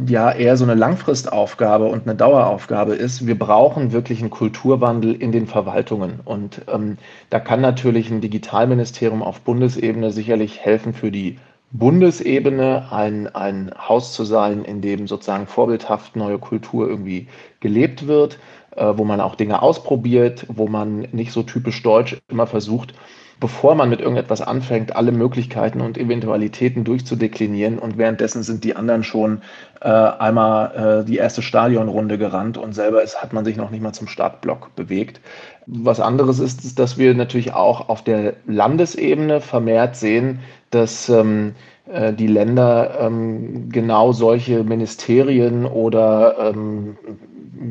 ja 0.08 0.32
eher 0.32 0.58
so 0.58 0.64
eine 0.64 0.76
Langfristaufgabe 0.76 1.86
und 1.86 2.04
eine 2.04 2.16
Daueraufgabe 2.16 2.96
ist. 2.96 3.26
Wir 3.26 3.38
brauchen 3.38 3.92
wirklich 3.92 4.22
einen 4.22 4.30
Kulturwandel 4.30 5.14
in 5.14 5.32
den 5.32 5.48
Verwaltungen. 5.48 6.20
Und 6.24 6.62
ähm, 6.72 6.98
da 7.30 7.40
kann 7.40 7.62
natürlich 7.62 8.10
ein 8.10 8.22
Digitalministerium 8.22 9.24
auf 9.24 9.42
Bundesebene 9.42 10.12
sicherlich 10.12 10.60
helfen 10.60 10.94
für 10.94 11.12
die 11.12 11.38
Bundesebene 11.72 12.92
ein, 12.92 13.28
ein 13.36 13.72
Haus 13.78 14.14
zu 14.14 14.24
sein, 14.24 14.64
in 14.64 14.82
dem 14.82 15.08
sozusagen 15.08 15.48
vorbildhaft 15.48 16.16
neue 16.16 16.40
Kultur 16.40 16.88
irgendwie 16.88 17.28
gelebt 17.60 18.08
wird, 18.08 18.40
äh, 18.76 18.94
wo 18.96 19.04
man 19.04 19.20
auch 19.20 19.36
Dinge 19.36 19.62
ausprobiert, 19.62 20.46
wo 20.48 20.68
man 20.68 21.08
nicht 21.12 21.32
so 21.32 21.44
typisch 21.44 21.82
deutsch 21.84 22.18
immer 22.30 22.48
versucht, 22.48 22.94
bevor 23.40 23.76
man 23.76 23.90
mit 23.90 24.00
irgendetwas 24.00 24.42
anfängt, 24.42 24.96
alle 24.96 25.12
Möglichkeiten 25.12 25.82
und 25.82 25.98
Eventualitäten 25.98 26.84
durchzudeklinieren 26.84 27.80
und 27.80 27.98
währenddessen 27.98 28.44
sind 28.44 28.64
die 28.64 28.76
anderen 28.76 29.04
schon 29.04 29.42
äh, 29.82 29.90
einmal 29.90 31.02
äh, 31.02 31.06
die 31.06 31.18
erste 31.18 31.42
Stadionrunde 31.42 32.18
gerannt 32.18 32.58
und 32.58 32.74
selber 32.74 33.04
ist, 33.04 33.22
hat 33.22 33.34
man 33.34 33.46
sich 33.46 33.58
noch 33.58 33.72
nicht 33.72 33.82
mal 33.82 33.94
zum 33.94 34.08
Startblock 34.08 34.76
bewegt. 34.76 35.20
Was 35.68 36.00
anderes 36.00 36.40
ist, 36.40 36.64
ist 36.64 36.80
dass 36.80 36.98
wir 36.98 37.14
natürlich 37.14 37.54
auch 37.54 37.90
auf 37.90 38.04
der 38.04 38.34
Landesebene 38.48 39.42
vermehrt 39.42 39.96
sehen, 39.96 40.40
dass 40.70 41.10
ähm, 41.10 41.56
äh, 41.92 42.14
die 42.14 42.28
Länder 42.28 42.98
ähm, 43.00 43.70
genau 43.70 44.12
solche 44.12 44.64
Ministerien 44.64 45.66
oder 45.66 46.38
ähm, 46.40 46.98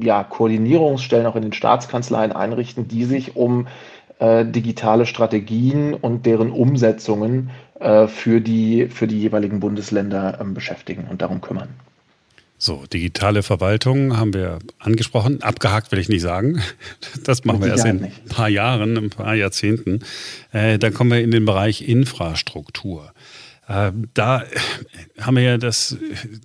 ja, 0.00 0.24
Koordinierungsstellen 0.24 1.26
auch 1.26 1.36
in 1.36 1.42
den 1.42 1.52
Staatskanzleien 1.52 2.32
einrichten, 2.32 2.88
die 2.88 3.04
sich 3.04 3.36
um 3.36 3.66
äh, 4.18 4.44
digitale 4.44 5.06
Strategien 5.06 5.94
und 5.94 6.26
deren 6.26 6.50
Umsetzungen 6.50 7.50
äh, 7.80 8.06
für, 8.06 8.40
die, 8.40 8.88
für 8.88 9.06
die 9.06 9.20
jeweiligen 9.20 9.60
Bundesländer 9.60 10.38
ähm, 10.40 10.54
beschäftigen 10.54 11.06
und 11.10 11.22
darum 11.22 11.40
kümmern. 11.40 11.68
So, 12.56 12.84
digitale 12.86 13.42
Verwaltung 13.42 14.16
haben 14.16 14.32
wir 14.32 14.60
angesprochen. 14.78 15.42
Abgehakt 15.42 15.90
will 15.92 15.98
ich 15.98 16.08
nicht 16.08 16.22
sagen. 16.22 16.62
Das 17.24 17.44
machen 17.44 17.62
wir 17.62 17.68
erst 17.68 17.84
in 17.84 18.04
ein 18.04 18.12
paar 18.28 18.48
Jahren, 18.48 18.96
ein 18.96 19.10
paar 19.10 19.34
Jahrzehnten. 19.34 20.00
Äh, 20.52 20.78
dann 20.78 20.94
kommen 20.94 21.10
wir 21.10 21.20
in 21.20 21.30
den 21.30 21.44
Bereich 21.44 21.86
Infrastruktur. 21.88 23.12
Äh, 23.66 23.92
da 24.14 24.44
haben 25.18 25.36
wir 25.36 25.42
ja 25.42 25.58
das, 25.58 25.96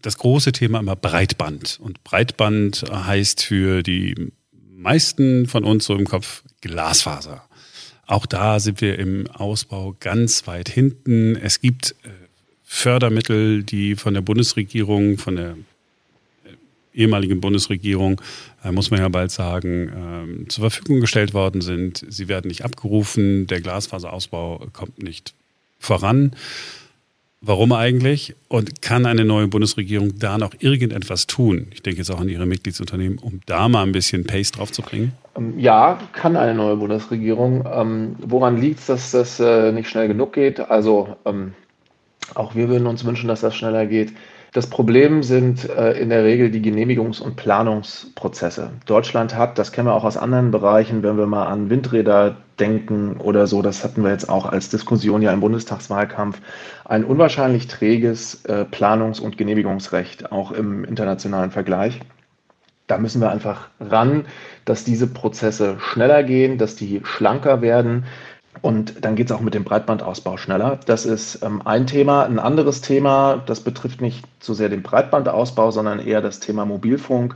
das 0.01 0.17
große 0.17 0.51
Thema 0.51 0.79
immer 0.79 0.95
Breitband. 0.95 1.79
Und 1.81 2.03
Breitband 2.03 2.85
heißt 2.91 3.43
für 3.43 3.83
die 3.83 4.31
meisten 4.71 5.47
von 5.47 5.63
uns 5.63 5.85
so 5.85 5.95
im 5.95 6.05
Kopf 6.05 6.43
Glasfaser. 6.61 7.48
Auch 8.09 8.25
da 8.25 8.59
sind 8.59 8.81
wir 8.81 8.97
im 8.97 9.27
Ausbau 9.27 9.95
ganz 9.99 10.47
weit 10.47 10.67
hinten. 10.67 11.35
Es 11.35 11.61
gibt 11.61 11.91
äh, 12.03 12.09
Fördermittel, 12.63 13.61
die 13.61 13.95
von 13.95 14.15
der 14.15 14.21
Bundesregierung, 14.21 15.19
von 15.19 15.35
der 15.35 15.55
ehemaligen 16.91 17.39
Bundesregierung, 17.39 18.19
äh, 18.63 18.71
muss 18.71 18.89
man 18.89 18.99
ja 18.99 19.09
bald 19.09 19.29
sagen, 19.29 20.41
äh, 20.43 20.47
zur 20.47 20.71
Verfügung 20.71 21.01
gestellt 21.01 21.35
worden 21.35 21.61
sind. 21.61 22.03
Sie 22.09 22.27
werden 22.27 22.47
nicht 22.47 22.65
abgerufen, 22.65 23.45
der 23.45 23.61
Glasfaserausbau 23.61 24.65
kommt 24.73 25.03
nicht 25.03 25.35
voran. 25.77 26.31
Warum 27.41 27.71
eigentlich? 27.71 28.35
Und 28.49 28.81
kann 28.81 29.05
eine 29.05 29.23
neue 29.23 29.47
Bundesregierung 29.47 30.19
da 30.19 30.37
noch 30.37 30.51
irgendetwas 30.59 31.25
tun? 31.25 31.67
Ich 31.71 31.81
denke 31.81 31.99
jetzt 31.99 32.11
auch 32.11 32.19
an 32.19 32.27
ihre 32.27 32.45
Mitgliedsunternehmen, 32.45 33.17
um 33.17 33.39
da 33.45 33.69
mal 33.69 33.83
ein 33.83 33.93
bisschen 33.93 34.25
Pace 34.25 34.51
drauf 34.51 34.73
zu 34.73 34.81
bringen. 34.81 35.13
Ähm, 35.37 35.57
ja, 35.57 35.99
kann 36.11 36.35
eine 36.35 36.53
neue 36.53 36.75
Bundesregierung. 36.75 37.65
Ähm, 37.71 38.17
woran 38.19 38.59
liegt 38.59 38.79
es, 38.79 38.87
dass 38.87 39.11
das 39.11 39.39
äh, 39.39 39.71
nicht 39.71 39.89
schnell 39.89 40.09
genug 40.09 40.33
geht? 40.33 40.59
Also 40.59 41.15
ähm, 41.25 41.53
auch 42.35 42.55
wir 42.55 42.67
würden 42.67 42.87
uns 42.87 43.05
wünschen, 43.05 43.29
dass 43.29 43.39
das 43.39 43.55
schneller 43.55 43.85
geht. 43.85 44.11
Das 44.51 44.67
Problem 44.67 45.23
sind 45.23 45.69
äh, 45.69 45.93
in 45.93 46.09
der 46.09 46.25
Regel 46.25 46.49
die 46.51 46.61
Genehmigungs- 46.61 47.21
und 47.21 47.37
Planungsprozesse. 47.37 48.71
Deutschland 48.85 49.35
hat, 49.35 49.57
das 49.57 49.71
kennen 49.71 49.87
wir 49.87 49.93
auch 49.93 50.03
aus 50.03 50.17
anderen 50.17 50.51
Bereichen, 50.51 51.03
wenn 51.03 51.17
wir 51.17 51.27
mal 51.27 51.45
an 51.45 51.69
Windräder 51.69 52.35
denken 52.59 53.17
oder 53.17 53.47
so, 53.47 53.61
das 53.61 53.83
hatten 53.83 54.03
wir 54.03 54.11
jetzt 54.11 54.29
auch 54.29 54.45
als 54.45 54.69
Diskussion 54.69 55.21
ja 55.21 55.31
im 55.31 55.39
Bundestagswahlkampf, 55.39 56.41
ein 56.85 57.03
unwahrscheinlich 57.03 57.67
träges 57.67 58.45
äh, 58.45 58.65
Planungs- 58.65 59.19
und 59.19 59.37
Genehmigungsrecht, 59.37 60.31
auch 60.31 60.51
im 60.51 60.83
internationalen 60.83 61.51
Vergleich. 61.51 62.01
Da 62.87 62.97
müssen 62.97 63.21
wir 63.21 63.29
einfach 63.29 63.69
ran, 63.79 64.25
dass 64.65 64.83
diese 64.83 65.07
Prozesse 65.07 65.77
schneller 65.79 66.23
gehen, 66.23 66.57
dass 66.57 66.75
die 66.75 67.01
schlanker 67.03 67.61
werden. 67.61 68.05
Und 68.61 69.05
dann 69.05 69.15
geht 69.15 69.27
es 69.27 69.31
auch 69.31 69.41
mit 69.41 69.53
dem 69.53 69.63
Breitbandausbau 69.63 70.37
schneller. 70.37 70.79
Das 70.85 71.05
ist 71.05 71.43
ähm, 71.43 71.61
ein 71.65 71.85
Thema. 71.85 72.25
Ein 72.25 72.39
anderes 72.39 72.81
Thema, 72.81 73.43
das 73.45 73.61
betrifft 73.61 74.01
nicht 74.01 74.25
so 74.39 74.53
sehr 74.55 74.69
den 74.69 74.81
Breitbandausbau, 74.81 75.69
sondern 75.69 75.99
eher 75.99 76.21
das 76.21 76.39
Thema 76.39 76.65
Mobilfunk, 76.65 77.35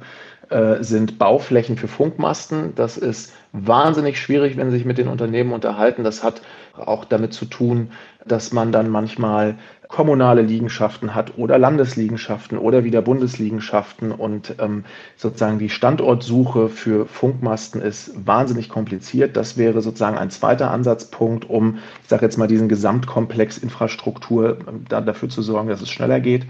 äh, 0.53 0.83
sind 0.83 1.17
Bauflächen 1.17 1.77
für 1.77 1.87
Funkmasten. 1.87 2.75
Das 2.75 2.97
ist 2.97 3.33
wahnsinnig 3.53 4.19
schwierig, 4.19 4.55
wenn 4.55 4.69
Sie 4.69 4.77
sich 4.77 4.85
mit 4.85 4.97
den 4.97 5.07
Unternehmen 5.07 5.51
unterhalten. 5.51 6.03
Das 6.03 6.23
hat 6.23 6.41
auch 6.77 7.05
damit 7.05 7.33
zu 7.33 7.45
tun, 7.45 7.91
dass 8.25 8.53
man 8.53 8.71
dann 8.71 8.89
manchmal 8.89 9.55
kommunale 9.87 10.41
Liegenschaften 10.41 11.13
hat 11.13 11.37
oder 11.37 11.57
Landesliegenschaften 11.57 12.57
oder 12.57 12.83
wieder 12.83 13.01
Bundesliegenschaften 13.01 14.11
und 14.11 14.55
ähm, 14.59 14.85
sozusagen 15.17 15.59
die 15.59 15.69
Standortsuche 15.69 16.69
für 16.69 17.05
Funkmasten 17.05 17.81
ist 17.81 18.11
wahnsinnig 18.25 18.69
kompliziert. 18.69 19.35
Das 19.37 19.57
wäre 19.57 19.81
sozusagen 19.81 20.17
ein 20.17 20.31
zweiter 20.31 20.71
Ansatzpunkt, 20.71 21.49
um, 21.49 21.79
ich 22.01 22.09
sage 22.09 22.25
jetzt 22.25 22.37
mal, 22.37 22.47
diesen 22.47 22.69
Gesamtkomplex 22.69 23.57
Infrastruktur 23.57 24.57
da, 24.89 25.01
dafür 25.01 25.29
zu 25.29 25.41
sorgen, 25.41 25.69
dass 25.69 25.81
es 25.81 25.89
schneller 25.89 26.19
geht. 26.19 26.47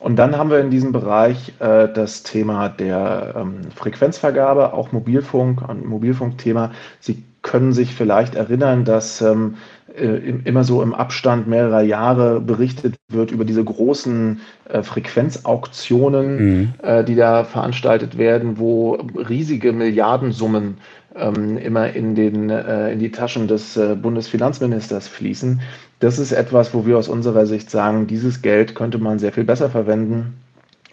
Und 0.00 0.16
dann 0.16 0.36
haben 0.36 0.50
wir 0.50 0.60
in 0.60 0.70
diesem 0.70 0.92
Bereich 0.92 1.52
äh, 1.60 1.86
das 1.92 2.22
Thema 2.22 2.70
der 2.70 3.34
ähm, 3.36 3.70
Frequenzvergabe, 3.74 4.72
auch 4.72 4.92
Mobilfunk, 4.92 5.62
ein 5.68 5.86
Mobilfunkthema. 5.86 6.72
Sie 7.00 7.22
können 7.42 7.72
sich 7.72 7.94
vielleicht 7.94 8.34
erinnern, 8.34 8.84
dass 8.84 9.20
ähm, 9.20 9.56
äh, 9.94 10.32
immer 10.44 10.64
so 10.64 10.82
im 10.82 10.94
Abstand 10.94 11.48
mehrerer 11.48 11.82
Jahre 11.82 12.40
berichtet 12.40 12.96
wird 13.08 13.30
über 13.30 13.44
diese 13.44 13.64
großen 13.64 14.40
äh, 14.68 14.82
Frequenzauktionen, 14.82 16.36
mhm. 16.36 16.72
äh, 16.82 17.04
die 17.04 17.14
da 17.14 17.44
veranstaltet 17.44 18.16
werden, 18.16 18.58
wo 18.58 18.94
riesige 18.94 19.72
Milliardensummen 19.72 20.78
ähm, 21.14 21.58
immer 21.58 21.90
in, 21.90 22.14
den, 22.14 22.50
äh, 22.50 22.92
in 22.92 22.98
die 22.98 23.10
Taschen 23.10 23.48
des 23.48 23.76
äh, 23.76 23.94
Bundesfinanzministers 23.94 25.08
fließen. 25.08 25.60
Das 25.98 26.18
ist 26.18 26.32
etwas, 26.32 26.72
wo 26.74 26.86
wir 26.86 26.98
aus 26.98 27.08
unserer 27.08 27.46
Sicht 27.46 27.70
sagen, 27.70 28.06
dieses 28.06 28.42
Geld 28.42 28.74
könnte 28.74 28.98
man 28.98 29.18
sehr 29.18 29.32
viel 29.32 29.44
besser 29.44 29.70
verwenden 29.70 30.40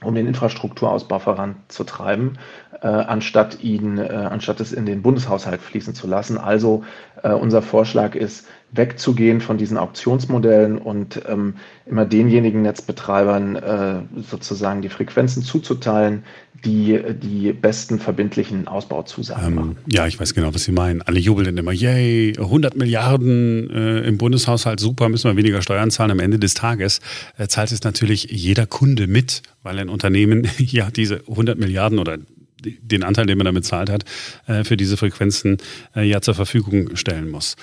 um 0.03 0.13
den 0.13 0.27
Infrastrukturausbau 0.27 1.19
voranzutreiben, 1.19 2.37
äh, 2.81 2.87
anstatt 2.87 3.61
ihn, 3.61 3.97
äh, 3.97 4.03
anstatt 4.03 4.59
es 4.59 4.71
in 4.71 4.85
den 4.85 5.01
Bundeshaushalt 5.01 5.61
fließen 5.61 5.95
zu 5.95 6.07
lassen. 6.07 6.37
Also 6.37 6.83
äh, 7.23 7.31
unser 7.31 7.61
Vorschlag 7.61 8.13
ist, 8.13 8.47
wegzugehen 8.71 9.39
von 9.39 9.57
diesen 9.57 9.77
Auktionsmodellen 9.77 10.77
und 10.77 11.21
ähm, 11.27 11.55
immer 11.85 12.05
denjenigen 12.05 12.61
Netzbetreibern 12.61 13.55
äh, 13.55 14.21
sozusagen 14.29 14.81
die 14.81 14.89
Frequenzen 14.89 15.41
zuzuteilen, 15.41 16.23
die 16.65 16.99
die 17.21 17.53
besten 17.53 17.99
verbindlichen 17.99 18.67
Ausbauzusagen 18.67 19.47
ähm, 19.47 19.55
machen. 19.55 19.77
Ja, 19.89 20.07
ich 20.07 20.19
weiß 20.19 20.33
genau, 20.33 20.53
was 20.53 20.63
Sie 20.63 20.71
meinen. 20.71 21.01
Alle 21.01 21.19
jubeln 21.19 21.57
immer, 21.57 21.71
yay, 21.71 22.33
100 22.37 22.75
Milliarden 22.75 23.69
äh, 23.69 23.99
im 24.01 24.17
Bundeshaushalt, 24.17 24.79
super, 24.79 25.07
müssen 25.07 25.29
wir 25.29 25.37
weniger 25.37 25.61
Steuern 25.61 25.91
zahlen. 25.91 26.11
Am 26.11 26.19
Ende 26.19 26.39
des 26.39 26.53
Tages 26.53 26.99
äh, 27.37 27.47
zahlt 27.47 27.71
es 27.71 27.83
natürlich 27.83 28.25
jeder 28.29 28.65
Kunde 28.65 29.07
mit, 29.07 29.43
weil 29.63 29.79
ein 29.79 29.89
Unternehmen 29.89 30.47
ja 30.57 30.89
diese 30.91 31.21
100 31.29 31.57
Milliarden 31.57 31.99
oder 31.99 32.17
den 32.59 33.03
Anteil, 33.03 33.27
den 33.27 33.37
man 33.37 33.45
damit 33.45 33.65
zahlt 33.65 33.89
hat, 33.89 34.03
äh, 34.47 34.63
für 34.63 34.75
diese 34.75 34.97
Frequenzen 34.97 35.57
äh, 35.95 36.03
ja 36.03 36.21
zur 36.21 36.33
Verfügung 36.33 36.95
stellen 36.95 37.29
muss 37.29 37.55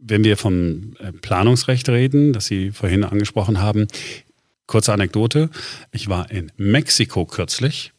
wenn 0.00 0.24
wir 0.24 0.36
vom 0.36 0.94
äh, 0.98 1.12
Planungsrecht 1.12 1.88
reden, 1.88 2.32
das 2.32 2.46
Sie 2.46 2.70
vorhin 2.70 3.04
angesprochen 3.04 3.60
haben, 3.60 3.86
kurze 4.66 4.92
Anekdote. 4.92 5.50
Ich 5.92 6.08
war 6.08 6.30
in 6.30 6.52
Mexiko 6.56 7.24
kürzlich 7.26 7.92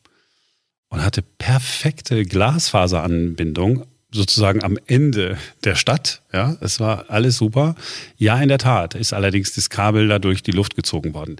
und 0.89 1.03
hatte 1.03 1.21
perfekte 1.21 2.25
Glasfaseranbindung 2.25 3.85
sozusagen 4.11 4.63
am 4.63 4.77
Ende 4.87 5.37
der 5.63 5.75
Stadt. 5.75 6.21
Ja, 6.33 6.57
es 6.61 6.79
war 6.79 7.09
alles 7.09 7.37
super. 7.37 7.75
Ja, 8.17 8.41
in 8.41 8.49
der 8.49 8.57
Tat 8.57 8.95
ist 8.95 9.13
allerdings 9.13 9.53
das 9.53 9.69
Kabel 9.69 10.07
da 10.07 10.19
durch 10.19 10.41
die 10.41 10.51
Luft 10.51 10.75
gezogen 10.75 11.13
worden. 11.13 11.37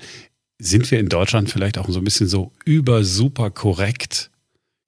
Sind 0.60 0.92
wir 0.92 1.00
in 1.00 1.10
Deutschland 1.10 1.50
vielleicht 1.50 1.78
auch 1.78 1.90
so 1.90 2.00
ein 2.00 2.04
bisschen 2.04 2.28
so 2.28 2.52
über 2.66 3.04
super 3.04 3.50
korrekt? 3.50 4.30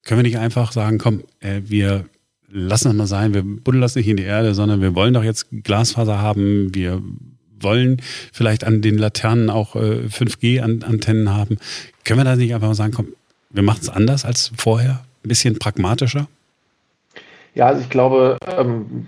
Können 0.03 0.19
wir 0.19 0.29
nicht 0.29 0.37
einfach 0.37 0.71
sagen, 0.73 0.97
komm, 0.97 1.23
äh, 1.39 1.61
wir 1.65 2.05
lassen 2.51 2.89
das 2.89 2.95
mal 2.95 3.07
sein, 3.07 3.33
wir 3.33 3.43
buddeln 3.43 3.81
das 3.81 3.95
nicht 3.95 4.07
in 4.07 4.17
die 4.17 4.23
Erde, 4.23 4.53
sondern 4.53 4.81
wir 4.81 4.95
wollen 4.95 5.13
doch 5.13 5.23
jetzt 5.23 5.47
Glasfaser 5.63 6.19
haben, 6.19 6.73
wir 6.73 7.01
wollen 7.59 8.01
vielleicht 8.33 8.63
an 8.63 8.81
den 8.81 8.97
Laternen 8.97 9.49
auch 9.49 9.75
äh, 9.75 10.07
5G-Antennen 10.07 11.33
haben. 11.33 11.57
Können 12.03 12.19
wir 12.19 12.23
da 12.23 12.35
nicht 12.35 12.53
einfach 12.53 12.67
mal 12.67 12.75
sagen, 12.75 12.93
komm, 12.93 13.07
wir 13.49 13.63
machen 13.63 13.79
es 13.81 13.89
anders 13.89 14.25
als 14.25 14.51
vorher, 14.57 15.03
ein 15.23 15.29
bisschen 15.29 15.59
pragmatischer? 15.59 16.27
Ja, 17.53 17.67
also 17.67 17.81
ich 17.81 17.89
glaube, 17.89 18.37
ähm, 18.47 19.05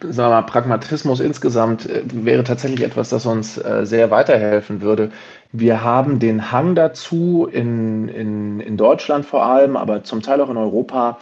sagen 0.00 0.16
wir 0.16 0.40
mal, 0.40 0.42
Pragmatismus 0.42 1.20
insgesamt 1.20 1.88
äh, 1.88 2.02
wäre 2.06 2.42
tatsächlich 2.42 2.82
etwas, 2.82 3.10
das 3.10 3.26
uns 3.26 3.58
äh, 3.58 3.84
sehr 3.84 4.10
weiterhelfen 4.10 4.80
würde. 4.80 5.10
Wir 5.52 5.84
haben 5.84 6.20
den 6.20 6.52
Hang 6.52 6.74
dazu, 6.74 7.46
in, 7.52 8.08
in, 8.08 8.60
in 8.60 8.76
Deutschland 8.78 9.26
vor 9.26 9.44
allem, 9.44 9.76
aber 9.76 10.04
zum 10.04 10.22
Teil 10.22 10.40
auch 10.40 10.48
in 10.48 10.56
Europa, 10.56 11.18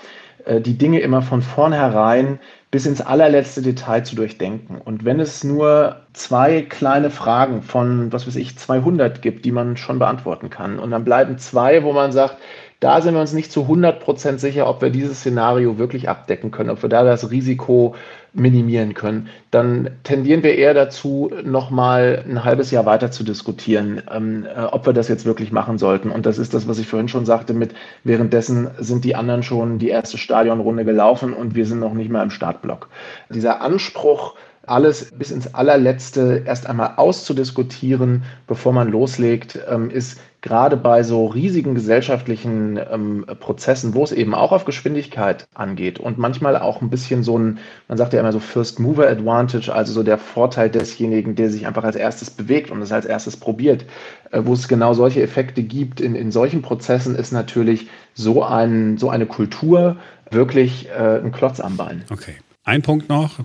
die 0.61 0.78
Dinge 0.78 1.00
immer 1.00 1.23
von 1.23 1.42
vornherein 1.42 2.38
bis 2.71 2.87
ins 2.87 3.00
allerletzte 3.00 3.62
Detail 3.62 4.04
zu 4.04 4.14
durchdenken. 4.14 4.80
Und 4.83 5.04
wenn 5.04 5.21
es 5.21 5.42
nur 5.42 6.02
zwei 6.12 6.62
kleine 6.62 7.11
Fragen 7.11 7.62
von, 7.62 8.12
was 8.12 8.26
weiß 8.26 8.37
ich, 8.37 8.59
200 8.59 9.23
gibt, 9.23 9.45
die 9.45 9.52
man 9.52 9.76
schon 9.76 9.99
beantworten 9.99 10.50
kann, 10.50 10.78
und 10.78 10.90
dann 10.90 11.04
bleiben 11.04 11.38
zwei, 11.38 11.83
wo 11.83 11.92
man 11.92 12.12
sagt, 12.12 12.37
da 12.80 13.00
sind 13.00 13.14
wir 13.14 13.21
uns 13.21 13.33
nicht 13.33 13.50
zu 13.50 13.62
100% 13.62 14.38
sicher, 14.38 14.68
ob 14.68 14.83
wir 14.83 14.90
dieses 14.90 15.21
Szenario 15.21 15.78
wirklich 15.78 16.09
abdecken 16.09 16.50
können, 16.50 16.71
ob 16.71 16.83
wir 16.83 16.88
da 16.88 17.02
das 17.02 17.30
Risiko 17.30 17.97
minimieren 18.32 18.94
können, 18.94 19.28
dann 19.50 19.90
tendieren 20.04 20.42
wir 20.42 20.56
eher 20.56 20.75
dazu, 20.75 21.30
nochmal 21.44 22.25
ein 22.28 22.44
halbes 22.44 22.70
Jahr 22.70 22.87
weiter 22.87 23.11
zu 23.11 23.25
diskutieren, 23.25 24.02
ähm, 24.11 24.47
äh, 24.47 24.64
ob 24.64 24.87
wir 24.87 24.92
das 24.92 25.08
jetzt 25.08 25.25
wirklich 25.25 25.52
machen 25.52 25.78
sollten. 25.78 26.11
Und 26.11 26.26
das 26.26 26.38
ist 26.38 26.54
das, 26.54 26.68
was 26.68 26.78
ich 26.78 26.87
vorhin 26.87 27.08
schon 27.08 27.26
sagte, 27.26 27.54
mit 27.54 27.75
währenddessen 28.04 28.68
sind 28.78 29.04
die 29.04 29.16
anderen 29.16 29.42
schon 29.42 29.78
die 29.78 29.88
erste 29.88 30.18
Stadionrunde 30.18 30.85
gelaufen 30.85 31.32
und 31.32 31.54
wir 31.54 31.66
sind 31.66 31.80
noch 31.80 31.94
nicht 31.94 32.11
mal 32.11 32.23
im 32.23 32.30
Startblock. 32.30 32.88
Dieser 33.30 33.61
Anspruch, 33.61 34.35
alles 34.66 35.11
bis 35.16 35.30
ins 35.30 35.54
allerletzte 35.54 36.42
erst 36.44 36.66
einmal 36.66 36.94
auszudiskutieren, 36.97 38.25
bevor 38.47 38.73
man 38.73 38.90
loslegt, 38.90 39.58
ähm, 39.68 39.90
ist 39.90 40.20
gerade 40.40 40.76
bei 40.76 41.02
so 41.02 41.26
riesigen 41.26 41.75
gesellschaftlichen 41.75 42.78
ähm, 42.90 43.26
Prozessen, 43.40 43.95
wo 43.95 44.04
es 44.04 44.12
eben 44.12 44.35
auch 44.35 44.52
auf 44.52 44.64
Geschwindigkeit 44.64 45.49
angeht 45.54 45.99
und 45.99 46.16
manchmal 46.16 46.57
auch 46.57 46.80
ein 46.80 46.90
bisschen 46.90 47.25
so 47.25 47.38
ein, 47.38 47.59
man 47.88 47.99
sagt 47.99 48.12
ja 48.12 48.21
immer 48.21 48.33
so 48.33 48.38
First 48.38 48.78
Mover 48.78 49.09
Advantage, 49.09 49.73
also 49.73 49.92
so 49.92 50.02
der 50.02 50.18
Vorteil 50.18 50.71
desjenigen, 50.71 51.35
der 51.35 51.50
sich 51.50 51.66
einfach 51.66 51.83
als 51.83 51.97
erstes 51.97 52.30
bewegt 52.30 52.71
und 52.71 52.80
es 52.83 52.92
als 52.92 53.04
erstes 53.04 53.37
probiert, 53.37 53.85
äh, 54.30 54.40
wo 54.45 54.52
es 54.52 54.68
genau 54.68 54.95
solche 54.95 55.23
Effekte 55.23 55.62
gibt. 55.62 56.00
In, 56.00 56.14
in 56.14 56.30
solchen 56.30 56.62
Prozessen 56.62 57.16
ist 57.16 57.33
natürlich 57.33 57.88
so, 58.14 58.45
ein, 58.45 58.97
so 58.97 59.11
eine 59.11 59.26
Kultur 59.26 59.97
wirklich 60.30 60.88
äh, 60.88 61.18
ein 61.18 61.33
Klotz 61.33 61.59
am 61.59 61.76
Bein. 61.76 62.04
Okay. 62.11 62.37
Ein 62.64 62.83
Punkt 62.83 63.09
noch, 63.09 63.37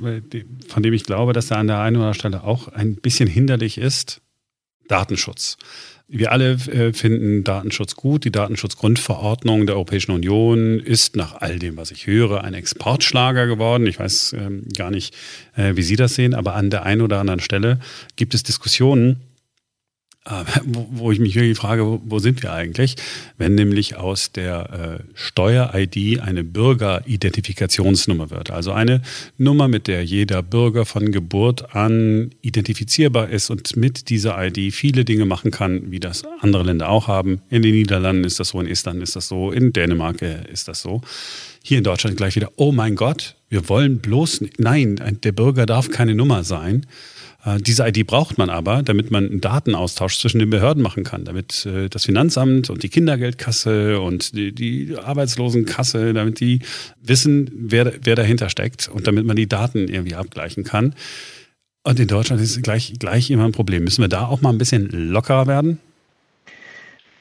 von 0.68 0.84
dem 0.84 0.94
ich 0.94 1.06
glaube, 1.06 1.32
dass 1.32 1.50
er 1.50 1.58
an 1.58 1.68
der 1.68 1.80
einen 1.80 1.96
oder 1.96 2.08
anderen 2.08 2.14
Stelle 2.14 2.44
auch 2.44 2.68
ein 2.68 2.96
bisschen 2.96 3.30
hinderlich 3.30 3.78
ist, 3.78 4.22
Datenschutz. 4.90 5.58
Wir 6.08 6.32
alle 6.32 6.52
äh, 6.52 6.94
finden 6.94 7.44
Datenschutz 7.44 7.96
gut. 7.96 8.26
Die 8.26 8.32
Datenschutzgrundverordnung 8.32 9.66
der 9.66 9.76
Europäischen 9.76 10.12
Union 10.12 10.80
ist 10.80 11.16
nach 11.16 11.36
all 11.42 11.60
dem, 11.60 11.78
was 11.78 11.92
ich 11.92 12.08
höre, 12.08 12.44
ein 12.44 12.54
Exportschlager 12.54 13.48
geworden. 13.48 13.88
Ich 13.88 14.00
weiß 14.00 14.34
ähm, 14.34 14.68
gar 14.76 14.92
nicht, 14.92 15.16
äh, 15.56 15.76
wie 15.76 15.82
Sie 15.82 15.96
das 15.96 16.16
sehen, 16.16 16.34
aber 16.34 16.56
an 16.56 16.70
der 16.70 16.84
einen 16.84 17.02
oder 17.02 17.20
anderen 17.20 17.40
Stelle 17.40 17.80
gibt 18.16 18.34
es 18.34 18.44
Diskussionen, 18.44 19.22
wo, 20.66 21.12
ich 21.12 21.20
mich 21.20 21.36
wirklich 21.36 21.58
frage, 21.58 22.00
wo, 22.06 22.20
sind 22.20 22.42
wir 22.44 22.54
eigentlich? 22.54 22.96
Wenn 23.38 23.56
nämlich 23.56 23.98
aus 23.98 24.32
der 24.32 25.00
äh, 25.02 25.04
Steuer-ID 25.16 26.22
eine 26.22 26.46
Bürgeridentifikationsnummer 26.46 28.30
wird. 28.30 28.50
Also 28.50 28.72
eine 28.72 29.02
Nummer, 29.38 29.68
mit 29.68 29.88
der 29.88 30.06
jeder 30.06 30.42
Bürger 30.42 30.86
von 30.86 31.12
Geburt 31.12 31.76
an 31.76 32.32
identifizierbar 32.42 33.30
ist 33.30 33.50
und 33.50 33.76
mit 33.76 34.10
dieser 34.10 34.42
ID 34.42 34.74
viele 34.74 35.04
Dinge 35.04 35.26
machen 35.26 35.52
kann, 35.52 35.92
wie 35.92 36.00
das 36.00 36.24
andere 36.40 36.64
Länder 36.64 36.88
auch 36.88 37.08
haben. 37.08 37.42
In 37.50 37.62
den 37.62 37.74
Niederlanden 37.74 38.24
ist 38.24 38.40
das 38.40 38.50
so, 38.50 38.62
in 38.62 38.68
Estland 38.68 39.04
ist 39.04 39.18
das 39.18 39.28
so, 39.28 39.52
in 39.52 39.74
Dänemark 39.74 40.22
äh, 40.22 40.50
ist 40.50 40.70
das 40.70 40.82
so. 40.82 41.02
Hier 41.62 41.78
in 41.78 41.84
Deutschland 41.84 42.16
gleich 42.16 42.36
wieder, 42.38 42.52
oh 42.56 42.72
mein 42.72 42.96
Gott, 42.96 43.36
wir 43.50 43.68
wollen 43.68 44.00
bloß, 44.00 44.42
nein, 44.58 45.00
der 45.24 45.32
Bürger 45.32 45.66
darf 45.66 45.90
keine 45.90 46.16
Nummer 46.16 46.44
sein. 46.44 46.86
Äh, 47.46 47.58
diese 47.60 47.88
ID 47.88 48.08
braucht 48.08 48.38
man 48.38 48.50
aber, 48.50 48.84
damit 48.84 49.12
man 49.12 49.26
einen 49.26 49.42
Datenaustausch 49.42 50.20
zwischen 50.20 50.40
den 50.40 50.50
Behörden 50.50 50.82
machen 50.82 51.04
kann, 51.04 51.26
damit 51.26 51.66
äh, 51.66 51.90
das 51.90 52.06
Finanzamt 52.06 52.70
und 52.70 52.84
die 52.84 52.90
Kindergeldkasse 52.90 54.00
und 54.00 54.36
die, 54.36 54.54
die 54.54 54.96
Arbeitslosenkasse, 54.98 56.14
damit 56.14 56.40
die 56.40 56.60
wissen, 57.02 57.52
wer, 57.54 57.94
wer 58.02 58.16
dahinter 58.16 58.50
steckt 58.50 58.88
und 58.88 59.08
damit 59.08 59.26
man 59.26 59.36
die 59.36 59.48
Daten 59.48 59.88
irgendwie 59.88 60.16
abgleichen 60.16 60.64
kann. 60.64 60.96
Und 61.84 62.00
in 62.00 62.08
Deutschland 62.08 62.42
ist 62.42 62.62
gleich, 62.64 62.94
gleich 62.98 63.30
immer 63.30 63.44
ein 63.46 63.52
Problem. 63.52 63.84
Müssen 63.84 64.02
wir 64.02 64.08
da 64.08 64.26
auch 64.26 64.42
mal 64.42 64.50
ein 64.50 64.58
bisschen 64.58 64.90
lockerer 64.90 65.48
werden? 65.48 65.80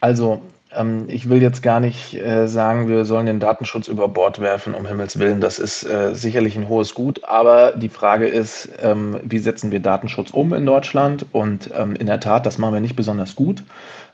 Also 0.00 0.42
ähm, 0.76 1.04
ich 1.08 1.28
will 1.28 1.42
jetzt 1.42 1.62
gar 1.62 1.80
nicht 1.80 2.14
äh, 2.14 2.46
sagen, 2.46 2.88
wir 2.88 3.04
sollen 3.04 3.26
den 3.26 3.40
Datenschutz 3.40 3.88
über 3.88 4.08
Bord 4.08 4.40
werfen, 4.40 4.74
um 4.74 4.86
Himmels 4.86 5.18
Willen. 5.18 5.40
Das 5.40 5.58
ist 5.58 5.84
äh, 5.84 6.14
sicherlich 6.14 6.56
ein 6.56 6.68
hohes 6.68 6.94
Gut. 6.94 7.24
Aber 7.24 7.72
die 7.72 7.88
Frage 7.88 8.26
ist, 8.26 8.68
ähm, 8.82 9.18
wie 9.22 9.38
setzen 9.38 9.70
wir 9.70 9.80
Datenschutz 9.80 10.30
um 10.30 10.52
in 10.52 10.66
Deutschland? 10.66 11.26
Und 11.32 11.70
ähm, 11.76 11.94
in 11.96 12.06
der 12.06 12.20
Tat, 12.20 12.46
das 12.46 12.58
machen 12.58 12.74
wir 12.74 12.80
nicht 12.80 12.96
besonders 12.96 13.34
gut. 13.36 13.62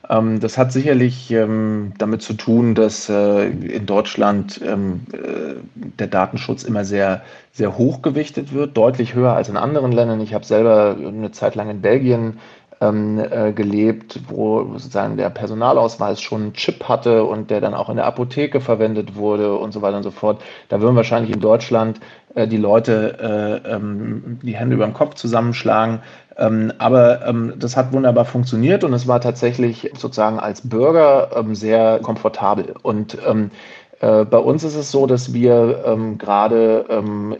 Ähm, 0.09 0.39
das 0.39 0.57
hat 0.57 0.71
sicherlich 0.71 1.29
ähm, 1.31 1.93
damit 1.97 2.21
zu 2.21 2.33
tun, 2.33 2.73
dass 2.73 3.09
äh, 3.09 3.47
in 3.47 3.85
Deutschland 3.85 4.59
ähm, 4.65 5.01
äh, 5.13 5.55
der 5.73 6.07
Datenschutz 6.07 6.63
immer 6.63 6.83
sehr, 6.83 7.21
sehr 7.51 7.77
hoch 7.77 8.01
gewichtet 8.01 8.53
wird, 8.53 8.75
deutlich 8.75 9.13
höher 9.13 9.33
als 9.33 9.49
in 9.49 9.57
anderen 9.57 9.91
Ländern. 9.91 10.21
Ich 10.21 10.33
habe 10.33 10.45
selber 10.45 10.95
eine 10.97 11.31
Zeit 11.31 11.55
lang 11.55 11.69
in 11.69 11.81
Belgien 11.81 12.39
ähm, 12.81 13.19
äh, 13.19 13.51
gelebt, 13.51 14.19
wo 14.27 14.63
sozusagen 14.73 15.17
der 15.17 15.29
Personalausweis 15.29 16.21
schon 16.21 16.41
einen 16.41 16.53
Chip 16.53 16.87
hatte 16.87 17.23
und 17.25 17.49
der 17.49 17.61
dann 17.61 17.73
auch 17.73 17.89
in 17.89 17.97
der 17.97 18.05
Apotheke 18.05 18.61
verwendet 18.61 19.15
wurde 19.15 19.55
und 19.55 19.73
so 19.73 19.81
weiter 19.81 19.97
und 19.97 20.03
so 20.03 20.11
fort. 20.11 20.41
Da 20.69 20.79
würden 20.79 20.95
wahrscheinlich 20.95 21.33
in 21.33 21.41
Deutschland 21.41 21.99
äh, 22.35 22.47
die 22.47 22.57
Leute 22.57 23.61
äh, 23.65 23.75
ähm, 23.75 24.39
die 24.43 24.55
Hände 24.55 24.75
über 24.75 24.85
den 24.85 24.93
Kopf 24.93 25.15
zusammenschlagen. 25.15 25.99
Ähm, 26.37 26.71
aber 26.77 27.27
ähm, 27.27 27.53
das 27.57 27.75
hat 27.75 27.91
wunderbar 27.91 28.25
funktioniert 28.25 28.85
und 28.85 28.93
es 28.93 29.07
war 29.07 29.19
tatsächlich 29.19 29.91
sozusagen 29.97 30.39
als 30.39 30.67
Bürger 30.67 31.31
ähm, 31.35 31.55
sehr 31.55 31.99
komfortabel. 31.99 32.75
Und 32.81 33.17
ähm, 33.27 33.51
äh, 33.99 34.23
bei 34.23 34.37
uns 34.37 34.63
ist 34.63 34.75
es 34.75 34.89
so, 34.89 35.05
dass 35.05 35.33
wir 35.33 35.83
ähm, 35.85 36.17
gerade 36.17 36.85
ähm, 36.89 37.35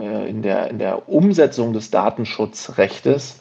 äh, 0.00 0.28
in, 0.28 0.40
der, 0.40 0.70
in 0.70 0.78
der 0.78 1.10
Umsetzung 1.10 1.74
des 1.74 1.90
Datenschutzrechtes 1.90 3.40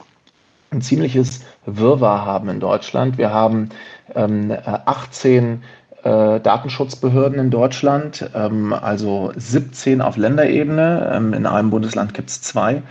ein 0.72 0.82
ziemliches 0.82 1.42
Wirrwarr 1.66 2.26
haben 2.26 2.50
in 2.50 2.60
Deutschland. 2.60 3.18
Wir 3.18 3.32
haben 3.32 3.70
ähm, 4.16 4.56
18 4.66 5.64
äh, 6.04 6.40
Datenschutzbehörden 6.40 7.40
in 7.40 7.52
Deutschland, 7.52 8.30
ähm, 8.36 8.74
also 8.74 9.32
17 9.36 10.02
auf 10.02 10.18
Länderebene. 10.18 11.12
Ähm, 11.14 11.34
in 11.34 11.46
einem 11.46 11.70
Bundesland 11.70 12.14
gibt 12.14 12.30
es 12.30 12.42
zwei 12.42 12.84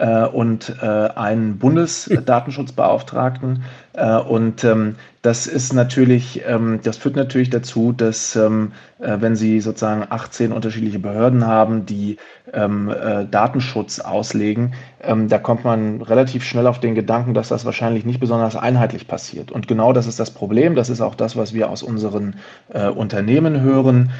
äh, 0.00 0.26
und 0.26 0.74
äh, 0.80 0.86
einen 0.86 1.58
Bundesdatenschutzbeauftragten. 1.58 3.62
Äh, 3.92 4.16
und 4.16 4.64
ähm, 4.64 4.96
das 5.20 5.46
ist 5.46 5.74
natürlich, 5.74 6.40
ähm, 6.46 6.80
das 6.82 6.96
führt 6.96 7.16
natürlich 7.16 7.50
dazu, 7.50 7.92
dass 7.92 8.34
ähm, 8.34 8.72
äh, 8.98 9.18
wenn 9.20 9.36
Sie 9.36 9.60
sozusagen 9.60 10.06
18 10.08 10.52
unterschiedliche 10.52 10.98
Behörden 10.98 11.46
haben, 11.46 11.84
die 11.84 12.16
ähm, 12.54 12.88
äh, 12.88 13.26
Datenschutz 13.26 14.00
auslegen, 14.00 14.72
ähm, 15.02 15.28
da 15.28 15.38
kommt 15.38 15.64
man 15.64 16.00
relativ 16.00 16.44
schnell 16.44 16.66
auf 16.66 16.80
den 16.80 16.94
Gedanken, 16.94 17.34
dass 17.34 17.48
das 17.48 17.66
wahrscheinlich 17.66 18.06
nicht 18.06 18.20
besonders 18.20 18.56
einheitlich 18.56 19.06
passiert. 19.06 19.52
Und 19.52 19.68
genau 19.68 19.92
das 19.92 20.06
ist 20.06 20.18
das 20.18 20.30
Problem. 20.30 20.76
Das 20.76 20.88
ist 20.88 21.02
auch 21.02 21.14
das, 21.14 21.36
was 21.36 21.52
wir 21.52 21.68
aus 21.68 21.82
unseren 21.82 22.36
äh, 22.70 22.88
Unternehmen 22.88 23.60
hören, 23.60 24.12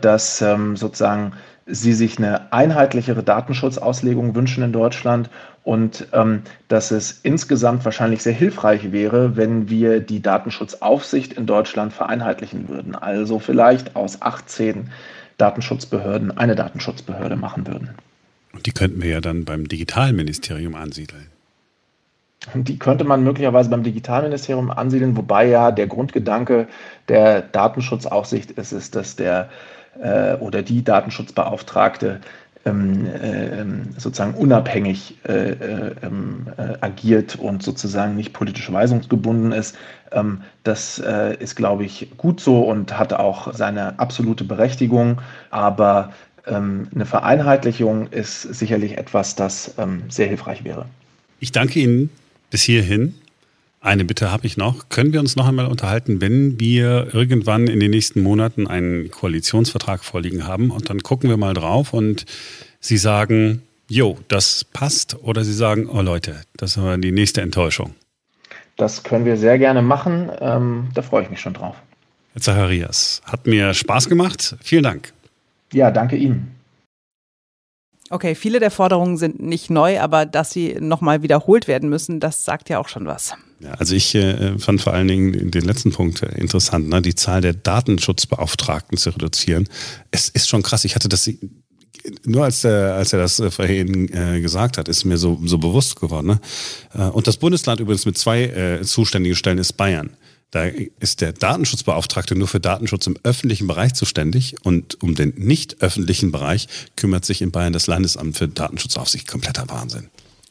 dass 0.00 0.40
ähm, 0.40 0.76
sozusagen 0.76 1.32
sie 1.68 1.92
sich 1.92 2.18
eine 2.18 2.52
einheitlichere 2.52 3.22
Datenschutzauslegung 3.22 4.34
wünschen 4.34 4.64
in 4.64 4.72
Deutschland 4.72 5.30
und 5.64 6.08
ähm, 6.12 6.42
dass 6.68 6.90
es 6.90 7.20
insgesamt 7.22 7.84
wahrscheinlich 7.84 8.22
sehr 8.22 8.32
hilfreich 8.32 8.90
wäre, 8.90 9.36
wenn 9.36 9.68
wir 9.68 10.00
die 10.00 10.22
Datenschutzaufsicht 10.22 11.34
in 11.34 11.46
Deutschland 11.46 11.92
vereinheitlichen 11.92 12.68
würden. 12.68 12.94
Also 12.94 13.38
vielleicht 13.38 13.94
aus 13.96 14.22
18 14.22 14.90
Datenschutzbehörden 15.36 16.36
eine 16.36 16.56
Datenschutzbehörde 16.56 17.36
machen 17.36 17.66
würden. 17.66 17.90
Und 18.52 18.66
die 18.66 18.72
könnten 18.72 19.02
wir 19.02 19.10
ja 19.10 19.20
dann 19.20 19.44
beim 19.44 19.68
Digitalministerium 19.68 20.74
ansiedeln. 20.74 21.26
Die 22.54 22.78
könnte 22.78 23.04
man 23.04 23.22
möglicherweise 23.24 23.68
beim 23.68 23.82
Digitalministerium 23.82 24.70
ansiedeln, 24.70 25.16
wobei 25.16 25.48
ja 25.48 25.70
der 25.70 25.86
Grundgedanke 25.86 26.66
der 27.08 27.42
Datenschutzaufsicht 27.42 28.52
ist, 28.52 28.72
ist 28.72 28.94
dass 28.94 29.16
der 29.16 29.50
äh, 30.00 30.34
oder 30.36 30.62
die 30.62 30.84
Datenschutzbeauftragte 30.84 32.20
ähm, 32.64 33.06
äh, 33.06 34.00
sozusagen 34.00 34.34
unabhängig 34.34 35.16
äh, 35.26 35.32
äh, 35.32 35.94
ähm, 36.02 36.46
äh, 36.56 36.74
agiert 36.80 37.36
und 37.36 37.62
sozusagen 37.62 38.16
nicht 38.16 38.32
politisch 38.32 38.70
weisungsgebunden 38.70 39.52
ist. 39.52 39.76
Ähm, 40.12 40.42
das 40.64 40.98
äh, 40.98 41.36
ist, 41.38 41.56
glaube 41.56 41.84
ich, 41.84 42.08
gut 42.16 42.40
so 42.40 42.60
und 42.60 42.98
hat 42.98 43.12
auch 43.12 43.54
seine 43.54 43.98
absolute 43.98 44.44
Berechtigung. 44.44 45.20
Aber 45.50 46.12
ähm, 46.46 46.88
eine 46.94 47.06
Vereinheitlichung 47.06 48.08
ist 48.08 48.42
sicherlich 48.42 48.98
etwas, 48.98 49.34
das 49.34 49.74
ähm, 49.78 50.02
sehr 50.08 50.26
hilfreich 50.26 50.64
wäre. 50.64 50.86
Ich 51.40 51.52
danke 51.52 51.80
Ihnen 51.80 52.10
bis 52.50 52.62
hierhin. 52.62 53.14
Eine 53.80 54.04
Bitte 54.04 54.32
habe 54.32 54.46
ich 54.46 54.56
noch. 54.56 54.88
Können 54.88 55.12
wir 55.12 55.20
uns 55.20 55.36
noch 55.36 55.46
einmal 55.46 55.66
unterhalten, 55.66 56.20
wenn 56.20 56.58
wir 56.58 57.14
irgendwann 57.14 57.68
in 57.68 57.78
den 57.78 57.92
nächsten 57.92 58.22
Monaten 58.22 58.66
einen 58.66 59.10
Koalitionsvertrag 59.10 60.02
vorliegen 60.02 60.46
haben 60.46 60.70
und 60.70 60.90
dann 60.90 61.02
gucken 61.02 61.30
wir 61.30 61.36
mal 61.36 61.54
drauf 61.54 61.92
und 61.92 62.24
Sie 62.80 62.96
sagen, 62.96 63.62
jo, 63.88 64.18
das 64.28 64.64
passt 64.64 65.16
oder 65.22 65.44
Sie 65.44 65.52
sagen, 65.52 65.88
oh 65.88 66.02
Leute, 66.02 66.42
das 66.56 66.76
war 66.80 66.98
die 66.98 67.12
nächste 67.12 67.40
Enttäuschung. 67.40 67.94
Das 68.76 69.02
können 69.04 69.24
wir 69.24 69.36
sehr 69.36 69.58
gerne 69.58 69.82
machen. 69.82 70.30
Ähm, 70.40 70.88
da 70.94 71.02
freue 71.02 71.22
ich 71.22 71.30
mich 71.30 71.40
schon 71.40 71.54
drauf. 71.54 71.76
Herr 72.32 72.42
Zacharias, 72.42 73.22
hat 73.24 73.46
mir 73.46 73.74
Spaß 73.74 74.08
gemacht. 74.08 74.56
Vielen 74.60 74.84
Dank. 74.84 75.12
Ja, 75.72 75.90
danke 75.90 76.16
Ihnen. 76.16 76.54
Okay, 78.10 78.34
viele 78.34 78.58
der 78.58 78.70
Forderungen 78.70 79.18
sind 79.18 79.40
nicht 79.40 79.70
neu, 79.70 80.00
aber 80.00 80.24
dass 80.24 80.50
sie 80.50 80.76
nochmal 80.80 81.22
wiederholt 81.22 81.68
werden 81.68 81.90
müssen, 81.90 82.20
das 82.20 82.44
sagt 82.44 82.70
ja 82.70 82.78
auch 82.78 82.88
schon 82.88 83.06
was. 83.06 83.34
Ja, 83.60 83.72
also 83.72 83.94
ich 83.94 84.14
äh, 84.14 84.56
fand 84.58 84.80
vor 84.80 84.92
allen 84.92 85.08
Dingen 85.08 85.50
den 85.50 85.64
letzten 85.64 85.90
Punkt 85.90 86.22
äh, 86.22 86.38
interessant, 86.38 86.88
ne? 86.88 87.02
die 87.02 87.16
Zahl 87.16 87.40
der 87.40 87.54
Datenschutzbeauftragten 87.54 88.96
zu 88.96 89.10
reduzieren. 89.10 89.68
Es 90.12 90.28
ist 90.28 90.48
schon 90.48 90.62
krass. 90.62 90.84
Ich 90.84 90.94
hatte 90.94 91.08
das 91.08 91.28
nur 92.24 92.44
als, 92.44 92.62
der, 92.62 92.94
als 92.94 93.12
er 93.12 93.18
das 93.18 93.40
äh, 93.40 93.50
vorhin 93.50 94.12
äh, 94.12 94.40
gesagt 94.40 94.78
hat, 94.78 94.88
ist 94.88 95.04
mir 95.04 95.18
so, 95.18 95.40
so 95.44 95.58
bewusst 95.58 96.00
geworden. 96.00 96.28
Ne? 96.28 96.40
Äh, 96.94 97.08
und 97.08 97.26
das 97.26 97.36
Bundesland 97.36 97.80
übrigens 97.80 98.06
mit 98.06 98.16
zwei 98.16 98.44
äh, 98.44 98.82
zuständigen 98.82 99.36
Stellen 99.36 99.58
ist 99.58 99.72
Bayern. 99.72 100.16
Da 100.50 100.64
ist 100.64 101.20
der 101.20 101.32
Datenschutzbeauftragte 101.32 102.34
nur 102.34 102.48
für 102.48 102.60
Datenschutz 102.60 103.06
im 103.06 103.18
öffentlichen 103.22 103.66
Bereich 103.66 103.92
zuständig 103.92 104.54
und 104.62 105.02
um 105.02 105.14
den 105.14 105.34
nicht 105.36 105.82
öffentlichen 105.82 106.32
Bereich 106.32 106.68
kümmert 106.96 107.26
sich 107.26 107.42
in 107.42 107.50
Bayern 107.50 107.74
das 107.74 107.86
Landesamt 107.86 108.38
für 108.38 108.48
Datenschutzaufsicht. 108.48 109.28
Kompletter 109.28 109.68
Wahnsinn. 109.68 110.08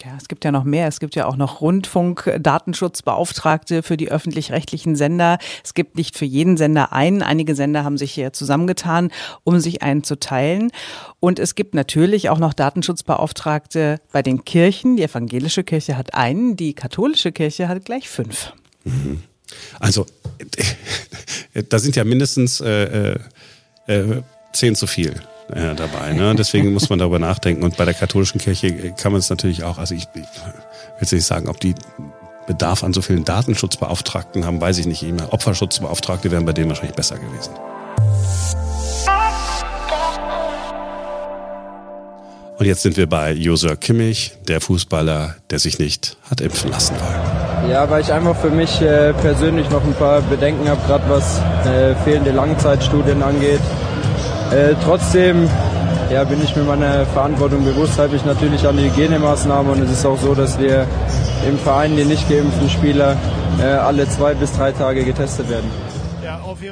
Ja, 0.07 0.15
es 0.15 0.29
gibt 0.29 0.45
ja 0.45 0.53
noch 0.53 0.63
mehr. 0.63 0.87
Es 0.87 1.01
gibt 1.01 1.15
ja 1.15 1.25
auch 1.25 1.35
noch 1.35 1.59
Rundfunkdatenschutzbeauftragte 1.59 3.83
für 3.83 3.97
die 3.97 4.09
öffentlich-rechtlichen 4.09 4.95
Sender. 4.95 5.37
Es 5.65 5.73
gibt 5.73 5.97
nicht 5.97 6.17
für 6.17 6.23
jeden 6.23 6.55
Sender 6.55 6.93
einen. 6.93 7.21
Einige 7.21 7.55
Sender 7.55 7.83
haben 7.83 7.97
sich 7.97 8.13
hier 8.13 8.31
zusammengetan, 8.31 9.11
um 9.43 9.59
sich 9.59 9.81
einen 9.81 10.05
zu 10.05 10.17
teilen. 10.17 10.71
Und 11.19 11.39
es 11.39 11.55
gibt 11.55 11.73
natürlich 11.73 12.29
auch 12.29 12.39
noch 12.39 12.53
Datenschutzbeauftragte 12.53 13.99
bei 14.13 14.21
den 14.21 14.45
Kirchen. 14.45 14.95
Die 14.95 15.03
evangelische 15.03 15.65
Kirche 15.65 15.97
hat 15.97 16.13
einen, 16.13 16.55
die 16.55 16.73
katholische 16.73 17.33
Kirche 17.33 17.67
hat 17.67 17.83
gleich 17.83 18.07
fünf. 18.07 18.53
Mhm. 18.85 19.23
Also, 19.77 20.05
da 21.67 21.79
sind 21.79 21.97
ja 21.97 22.05
mindestens 22.05 22.61
äh, 22.61 22.83
äh, 22.93 23.19
äh 23.87 24.21
zehn 24.53 24.73
zu 24.73 24.87
viel 24.87 25.21
äh, 25.53 25.75
dabei. 25.75 26.13
Ne? 26.13 26.35
Deswegen 26.35 26.73
muss 26.73 26.89
man 26.89 26.99
darüber 26.99 27.19
nachdenken. 27.19 27.63
Und 27.63 27.77
bei 27.77 27.85
der 27.85 27.93
katholischen 27.93 28.39
Kirche 28.39 28.91
kann 28.93 29.11
man 29.11 29.19
es 29.19 29.29
natürlich 29.29 29.63
auch, 29.63 29.77
also 29.77 29.95
ich, 29.95 30.07
ich 30.13 30.23
will 30.23 30.53
jetzt 31.01 31.13
nicht 31.13 31.25
sagen, 31.25 31.47
ob 31.47 31.59
die 31.59 31.75
Bedarf 32.47 32.83
an 32.83 32.93
so 32.93 33.01
vielen 33.01 33.25
Datenschutzbeauftragten 33.25 34.45
haben, 34.45 34.61
weiß 34.61 34.77
ich 34.77 34.85
nicht. 34.85 35.05
Opferschutzbeauftragte 35.29 36.31
wären 36.31 36.45
bei 36.45 36.53
denen 36.53 36.69
wahrscheinlich 36.69 36.95
besser 36.95 37.17
gewesen. 37.17 37.51
Und 42.57 42.65
jetzt 42.65 42.81
sind 42.81 42.97
wir 42.97 43.07
bei 43.07 43.33
Josua 43.33 43.75
Kimmich, 43.75 44.35
der 44.47 44.61
Fußballer, 44.61 45.35
der 45.51 45.59
sich 45.59 45.77
nicht 45.77 46.17
hat 46.27 46.41
impfen 46.41 46.71
lassen 46.71 46.95
wollen. 46.95 47.69
Ja, 47.69 47.87
weil 47.89 48.01
ich 48.01 48.11
einfach 48.11 48.35
für 48.35 48.49
mich 48.49 48.81
äh, 48.81 49.13
persönlich 49.13 49.69
noch 49.69 49.83
ein 49.83 49.93
paar 49.93 50.21
Bedenken 50.21 50.67
habe, 50.67 50.81
gerade 50.87 51.07
was 51.07 51.39
äh, 51.67 51.93
fehlende 52.03 52.31
Langzeitstudien 52.31 53.21
angeht. 53.21 53.59
Äh, 54.51 54.75
trotzdem 54.83 55.49
ja, 56.11 56.23
bin 56.23 56.41
ich 56.41 56.55
mir 56.55 56.63
meiner 56.63 57.05
Verantwortung 57.05 57.65
bewusst, 57.65 57.97
halte 57.97 58.15
ich 58.15 58.23
natürlich 58.23 58.65
an 58.65 58.77
die 58.77 58.83
Hygienemaßnahmen 58.85 59.73
und 59.73 59.81
es 59.81 59.91
ist 59.91 60.05
auch 60.05 60.19
so, 60.19 60.33
dass 60.33 60.57
wir 60.57 60.87
im 61.47 61.57
Verein 61.59 61.97
die 61.97 62.05
nicht 62.05 62.29
geimpften 62.29 62.69
Spieler 62.69 63.17
äh, 63.59 63.63
alle 63.63 64.07
zwei 64.07 64.33
bis 64.33 64.53
drei 64.53 64.71
Tage 64.71 65.03
getestet 65.03 65.49
werden. 65.49 65.69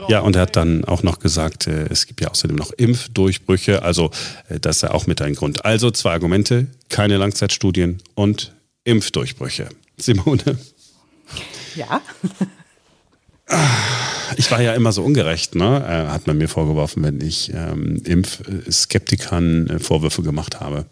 Ja, 0.07 0.19
und 0.19 0.35
er 0.35 0.43
hat 0.43 0.55
dann 0.55 0.85
auch 0.85 1.03
noch 1.03 1.19
gesagt, 1.19 1.67
äh, 1.67 1.85
es 1.89 2.05
gibt 2.05 2.21
ja 2.21 2.29
außerdem 2.29 2.55
noch 2.55 2.71
Impfdurchbrüche, 2.71 3.83
also 3.83 4.11
äh, 4.49 4.59
das 4.59 4.77
ist 4.77 4.81
ja 4.83 4.91
auch 4.91 5.07
mit 5.07 5.21
ein 5.21 5.35
Grund. 5.35 5.65
Also 5.65 5.91
zwei 5.91 6.11
Argumente, 6.11 6.67
keine 6.89 7.17
Langzeitstudien 7.17 8.01
und 8.15 8.53
Impfdurchbrüche. 8.83 9.67
Simone? 9.97 10.57
Ja. 11.75 12.01
Ich 14.37 14.51
war 14.51 14.61
ja 14.61 14.73
immer 14.73 14.91
so 14.91 15.03
ungerecht, 15.03 15.55
ne? 15.55 15.83
Äh, 15.87 16.11
hat 16.11 16.27
man 16.27 16.37
mir 16.37 16.47
vorgeworfen, 16.47 17.03
wenn 17.03 17.21
ich 17.21 17.53
ähm, 17.53 18.01
Impfskeptikern 18.03 19.67
äh, 19.67 19.79
Vorwürfe 19.79 20.23
gemacht 20.23 20.59
habe. 20.59 20.85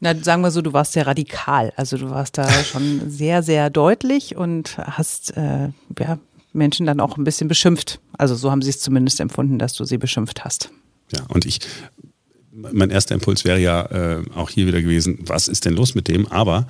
Na, 0.00 0.14
sagen 0.14 0.42
wir 0.42 0.50
so, 0.50 0.62
du 0.62 0.72
warst 0.72 0.92
sehr 0.92 1.06
radikal. 1.06 1.72
Also 1.76 1.96
du 1.98 2.10
warst 2.10 2.38
da 2.38 2.48
schon 2.64 3.10
sehr, 3.10 3.42
sehr 3.42 3.68
deutlich 3.70 4.36
und 4.36 4.78
hast 4.78 5.36
äh, 5.36 5.70
ja, 5.98 6.18
Menschen 6.52 6.86
dann 6.86 7.00
auch 7.00 7.16
ein 7.16 7.24
bisschen 7.24 7.48
beschimpft. 7.48 8.00
Also 8.16 8.34
so 8.36 8.50
haben 8.50 8.62
sie 8.62 8.70
es 8.70 8.80
zumindest 8.80 9.20
empfunden, 9.20 9.58
dass 9.58 9.74
du 9.74 9.84
sie 9.84 9.98
beschimpft 9.98 10.44
hast. 10.44 10.70
Ja, 11.12 11.24
und 11.28 11.46
ich 11.46 11.60
mein 12.72 12.90
erster 12.90 13.14
Impuls 13.14 13.44
wäre 13.44 13.58
ja 13.58 13.86
äh, 13.86 14.22
auch 14.34 14.50
hier 14.50 14.66
wieder 14.66 14.82
gewesen, 14.82 15.18
was 15.22 15.48
ist 15.48 15.64
denn 15.64 15.74
los 15.74 15.94
mit 15.94 16.08
dem? 16.08 16.26
Aber 16.26 16.66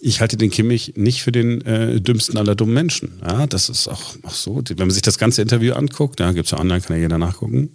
ich 0.00 0.20
halte 0.20 0.36
den 0.36 0.50
Kimmich 0.50 0.94
nicht 0.96 1.22
für 1.22 1.32
den 1.32 1.60
äh, 1.62 2.00
dümmsten 2.00 2.36
aller 2.36 2.54
dummen 2.54 2.74
Menschen. 2.74 3.20
Ja, 3.26 3.46
das 3.46 3.68
ist 3.68 3.88
auch, 3.88 4.16
auch 4.22 4.34
so. 4.34 4.62
Wenn 4.68 4.76
man 4.78 4.90
sich 4.90 5.02
das 5.02 5.18
ganze 5.18 5.42
Interview 5.42 5.74
anguckt, 5.74 6.20
ja, 6.20 6.32
gibt 6.32 6.46
es 6.46 6.52
ja 6.52 6.58
online, 6.58 6.80
kann 6.80 6.96
ja 6.96 7.02
jeder 7.02 7.18
nachgucken. 7.18 7.70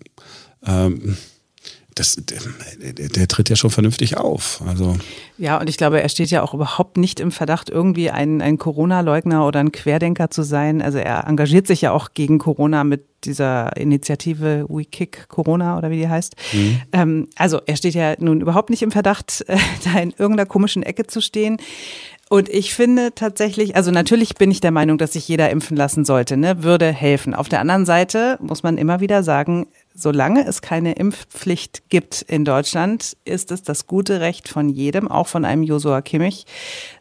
Ähm, 0.65 1.17
das, 1.95 2.17
der, 2.17 2.39
der, 2.93 3.07
der, 3.07 3.27
tritt 3.29 3.49
ja 3.49 3.55
schon 3.55 3.69
vernünftig 3.69 4.17
auf. 4.17 4.61
Also 4.67 4.97
ja, 5.37 5.57
und 5.59 5.69
ich 5.69 5.77
glaube, 5.77 6.01
er 6.01 6.09
steht 6.09 6.29
ja 6.29 6.43
auch 6.43 6.53
überhaupt 6.53 6.97
nicht 6.97 7.21
im 7.21 7.31
Verdacht, 7.31 7.69
irgendwie 7.69 8.11
ein, 8.11 8.41
ein 8.41 8.57
Corona-Leugner 8.57 9.47
oder 9.47 9.61
ein 9.61 9.71
Querdenker 9.71 10.29
zu 10.29 10.43
sein. 10.43 10.81
Also 10.81 10.97
er 10.97 11.25
engagiert 11.25 11.67
sich 11.67 11.81
ja 11.81 11.91
auch 11.91 12.09
gegen 12.13 12.37
Corona 12.37 12.83
mit 12.83 13.05
dieser 13.23 13.75
Initiative 13.77 14.65
We 14.67 14.83
Kick 14.83 15.29
Corona 15.29 15.77
oder 15.77 15.89
wie 15.89 15.97
die 15.97 16.09
heißt. 16.09 16.35
Mhm. 16.51 16.81
Ähm, 16.91 17.27
also 17.37 17.61
er 17.65 17.77
steht 17.77 17.95
ja 17.95 18.15
nun 18.19 18.41
überhaupt 18.41 18.69
nicht 18.69 18.81
im 18.81 18.91
Verdacht, 18.91 19.45
äh, 19.47 19.57
da 19.85 19.99
in 19.99 20.11
irgendeiner 20.11 20.45
komischen 20.45 20.83
Ecke 20.83 21.07
zu 21.07 21.21
stehen. 21.21 21.57
Und 22.27 22.49
ich 22.49 22.73
finde 22.73 23.13
tatsächlich, 23.15 23.75
also 23.75 23.91
natürlich 23.91 24.35
bin 24.35 24.51
ich 24.51 24.59
der 24.59 24.71
Meinung, 24.71 24.97
dass 24.97 25.13
sich 25.13 25.27
jeder 25.27 25.49
impfen 25.49 25.77
lassen 25.77 26.05
sollte, 26.05 26.37
ne, 26.37 26.63
würde 26.63 26.91
helfen. 26.91 27.35
Auf 27.35 27.49
der 27.49 27.61
anderen 27.61 27.85
Seite 27.85 28.37
muss 28.41 28.63
man 28.63 28.77
immer 28.77 28.99
wieder 28.99 29.23
sagen, 29.23 29.67
solange 29.95 30.45
es 30.45 30.61
keine 30.61 30.93
Impfpflicht 30.93 31.89
gibt 31.89 32.21
in 32.21 32.43
Deutschland, 32.43 33.15
ist 33.23 33.51
es 33.51 33.63
das 33.63 33.87
gute 33.87 34.19
Recht 34.19 34.49
von 34.49 34.67
jedem, 34.67 35.07
auch 35.09 35.27
von 35.27 35.45
einem 35.45 35.63
Josua 35.63 36.01
Kimmich, 36.01 36.45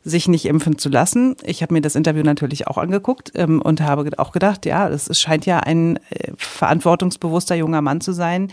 sich 0.05 0.29
nicht 0.29 0.47
impfen 0.47 0.79
zu 0.79 0.89
lassen. 0.89 1.37
Ich 1.43 1.63
habe 1.63 1.75
mir 1.75 1.81
das 1.81 1.97
Interview 1.97 2.23
natürlich 2.23 2.69
auch 2.69 2.79
angeguckt 2.79 3.33
ähm, 3.35 3.61
und 3.61 3.81
habe 3.81 4.09
auch 4.19 4.31
gedacht, 4.31 4.65
ja, 4.65 4.89
es 4.89 5.21
scheint 5.21 5.45
ja 5.45 5.59
ein 5.59 5.97
äh, 6.11 6.33
verantwortungsbewusster 6.37 7.57
junger 7.57 7.83
Mann 7.83 8.01
zu 8.01 8.13
sein, 8.13 8.53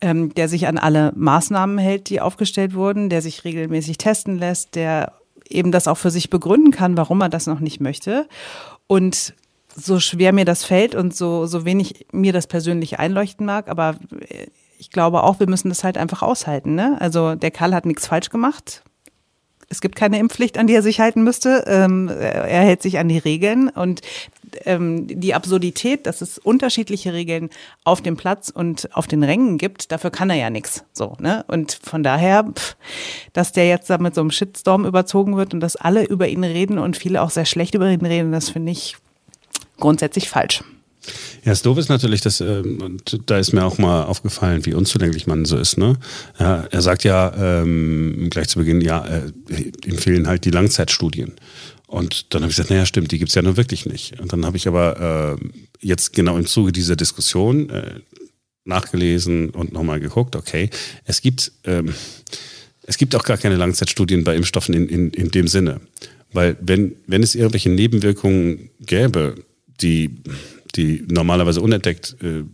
ähm, 0.00 0.32
der 0.34 0.48
sich 0.48 0.68
an 0.68 0.78
alle 0.78 1.12
Maßnahmen 1.16 1.78
hält, 1.78 2.08
die 2.08 2.20
aufgestellt 2.20 2.74
wurden, 2.74 3.10
der 3.10 3.20
sich 3.20 3.42
regelmäßig 3.42 3.98
testen 3.98 4.38
lässt, 4.38 4.76
der 4.76 5.14
eben 5.48 5.72
das 5.72 5.88
auch 5.88 5.98
für 5.98 6.10
sich 6.10 6.30
begründen 6.30 6.70
kann, 6.70 6.96
warum 6.96 7.20
er 7.20 7.28
das 7.28 7.46
noch 7.48 7.60
nicht 7.60 7.80
möchte. 7.80 8.28
Und 8.86 9.34
so 9.76 10.00
schwer 10.00 10.32
mir 10.32 10.44
das 10.44 10.64
fällt 10.64 10.94
und 10.94 11.14
so, 11.14 11.46
so 11.46 11.64
wenig 11.64 12.06
mir 12.12 12.32
das 12.32 12.46
persönlich 12.46 12.98
einleuchten 12.98 13.46
mag, 13.46 13.68
aber 13.68 13.96
ich 14.78 14.90
glaube 14.90 15.22
auch, 15.22 15.38
wir 15.38 15.48
müssen 15.48 15.68
das 15.68 15.84
halt 15.84 15.96
einfach 15.96 16.22
aushalten. 16.22 16.74
Ne? 16.74 16.96
Also 17.00 17.36
der 17.36 17.52
Karl 17.52 17.74
hat 17.74 17.86
nichts 17.86 18.08
falsch 18.08 18.30
gemacht. 18.30 18.82
Es 19.68 19.80
gibt 19.80 19.96
keine 19.96 20.18
Impfpflicht, 20.18 20.58
an 20.58 20.66
die 20.66 20.74
er 20.74 20.82
sich 20.82 21.00
halten 21.00 21.22
müsste. 21.22 21.64
Ähm, 21.66 22.08
er 22.08 22.62
hält 22.62 22.82
sich 22.82 22.98
an 22.98 23.08
die 23.08 23.16
Regeln 23.16 23.70
und 23.70 24.02
ähm, 24.64 25.06
die 25.06 25.34
Absurdität, 25.34 26.06
dass 26.06 26.20
es 26.20 26.36
unterschiedliche 26.36 27.14
Regeln 27.14 27.48
auf 27.84 28.02
dem 28.02 28.16
Platz 28.16 28.50
und 28.50 28.94
auf 28.94 29.06
den 29.06 29.22
Rängen 29.22 29.56
gibt, 29.56 29.92
dafür 29.92 30.10
kann 30.10 30.28
er 30.28 30.36
ja 30.36 30.50
nichts. 30.50 30.84
So, 30.92 31.16
ne? 31.20 31.44
Und 31.48 31.78
von 31.82 32.02
daher, 32.02 32.44
pff, 32.52 32.76
dass 33.32 33.52
der 33.52 33.68
jetzt 33.68 33.88
da 33.88 33.96
mit 33.98 34.14
so 34.14 34.20
einem 34.20 34.30
Shitstorm 34.30 34.84
überzogen 34.84 35.36
wird 35.36 35.54
und 35.54 35.60
dass 35.60 35.76
alle 35.76 36.04
über 36.04 36.28
ihn 36.28 36.44
reden 36.44 36.78
und 36.78 36.96
viele 36.96 37.22
auch 37.22 37.30
sehr 37.30 37.46
schlecht 37.46 37.74
über 37.74 37.88
ihn 37.88 38.04
reden, 38.04 38.32
das 38.32 38.50
finde 38.50 38.72
ich 38.72 38.96
grundsätzlich 39.82 40.30
falsch. 40.30 40.62
Ja, 41.44 41.50
das 41.50 41.62
Doof 41.62 41.76
ist 41.78 41.88
natürlich, 41.88 42.20
dass, 42.20 42.40
äh, 42.40 42.62
da 43.26 43.38
ist 43.38 43.52
mir 43.52 43.64
auch 43.64 43.78
mal 43.78 44.04
aufgefallen, 44.04 44.64
wie 44.64 44.74
unzulänglich 44.74 45.26
man 45.26 45.44
so 45.44 45.58
ist. 45.58 45.76
Ne? 45.76 45.96
Ja, 46.38 46.64
er 46.70 46.80
sagt 46.80 47.02
ja 47.02 47.32
ähm, 47.36 48.28
gleich 48.30 48.48
zu 48.48 48.60
Beginn, 48.60 48.80
ja, 48.80 49.04
äh, 49.04 49.32
ihm 49.84 49.98
fehlen 49.98 50.28
halt 50.28 50.44
die 50.44 50.50
Langzeitstudien. 50.50 51.32
Und 51.88 52.32
dann 52.32 52.42
habe 52.42 52.50
ich 52.50 52.56
gesagt, 52.56 52.70
naja, 52.70 52.86
stimmt, 52.86 53.10
die 53.10 53.18
gibt's 53.18 53.34
ja 53.34 53.42
nur 53.42 53.56
wirklich 53.56 53.84
nicht. 53.84 54.20
Und 54.20 54.32
dann 54.32 54.46
habe 54.46 54.56
ich 54.56 54.68
aber 54.68 55.38
äh, 55.40 55.44
jetzt 55.80 56.12
genau 56.12 56.38
im 56.38 56.46
Zuge 56.46 56.70
dieser 56.70 56.94
Diskussion 56.94 57.68
äh, 57.70 58.00
nachgelesen 58.64 59.50
und 59.50 59.72
nochmal 59.72 59.98
geguckt, 59.98 60.36
okay, 60.36 60.70
es 61.04 61.20
gibt, 61.20 61.50
ähm, 61.64 61.92
es 62.84 62.96
gibt 62.96 63.16
auch 63.16 63.24
gar 63.24 63.36
keine 63.36 63.56
Langzeitstudien 63.56 64.22
bei 64.22 64.36
Impfstoffen 64.36 64.74
in, 64.74 64.88
in, 64.88 65.10
in 65.10 65.30
dem 65.32 65.48
Sinne. 65.48 65.80
Weil 66.32 66.56
wenn, 66.60 66.94
wenn 67.08 67.24
es 67.24 67.34
irgendwelche 67.34 67.70
Nebenwirkungen 67.70 68.70
gäbe, 68.80 69.34
die, 69.80 70.22
die 70.74 71.04
normalerweise 71.08 71.60
unentdeckt 71.60 72.16
äh, 72.22 72.44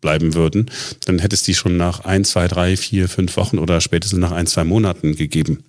bleiben 0.00 0.34
würden, 0.34 0.70
dann 1.06 1.18
hätte 1.18 1.34
es 1.34 1.42
die 1.42 1.54
schon 1.54 1.76
nach 1.76 2.00
ein, 2.00 2.24
zwei, 2.24 2.46
drei, 2.46 2.76
vier, 2.76 3.08
fünf 3.08 3.36
Wochen 3.36 3.58
oder 3.58 3.80
spätestens 3.80 4.20
nach 4.20 4.32
ein, 4.32 4.46
zwei 4.46 4.64
Monaten 4.64 5.16
gegeben. 5.16 5.64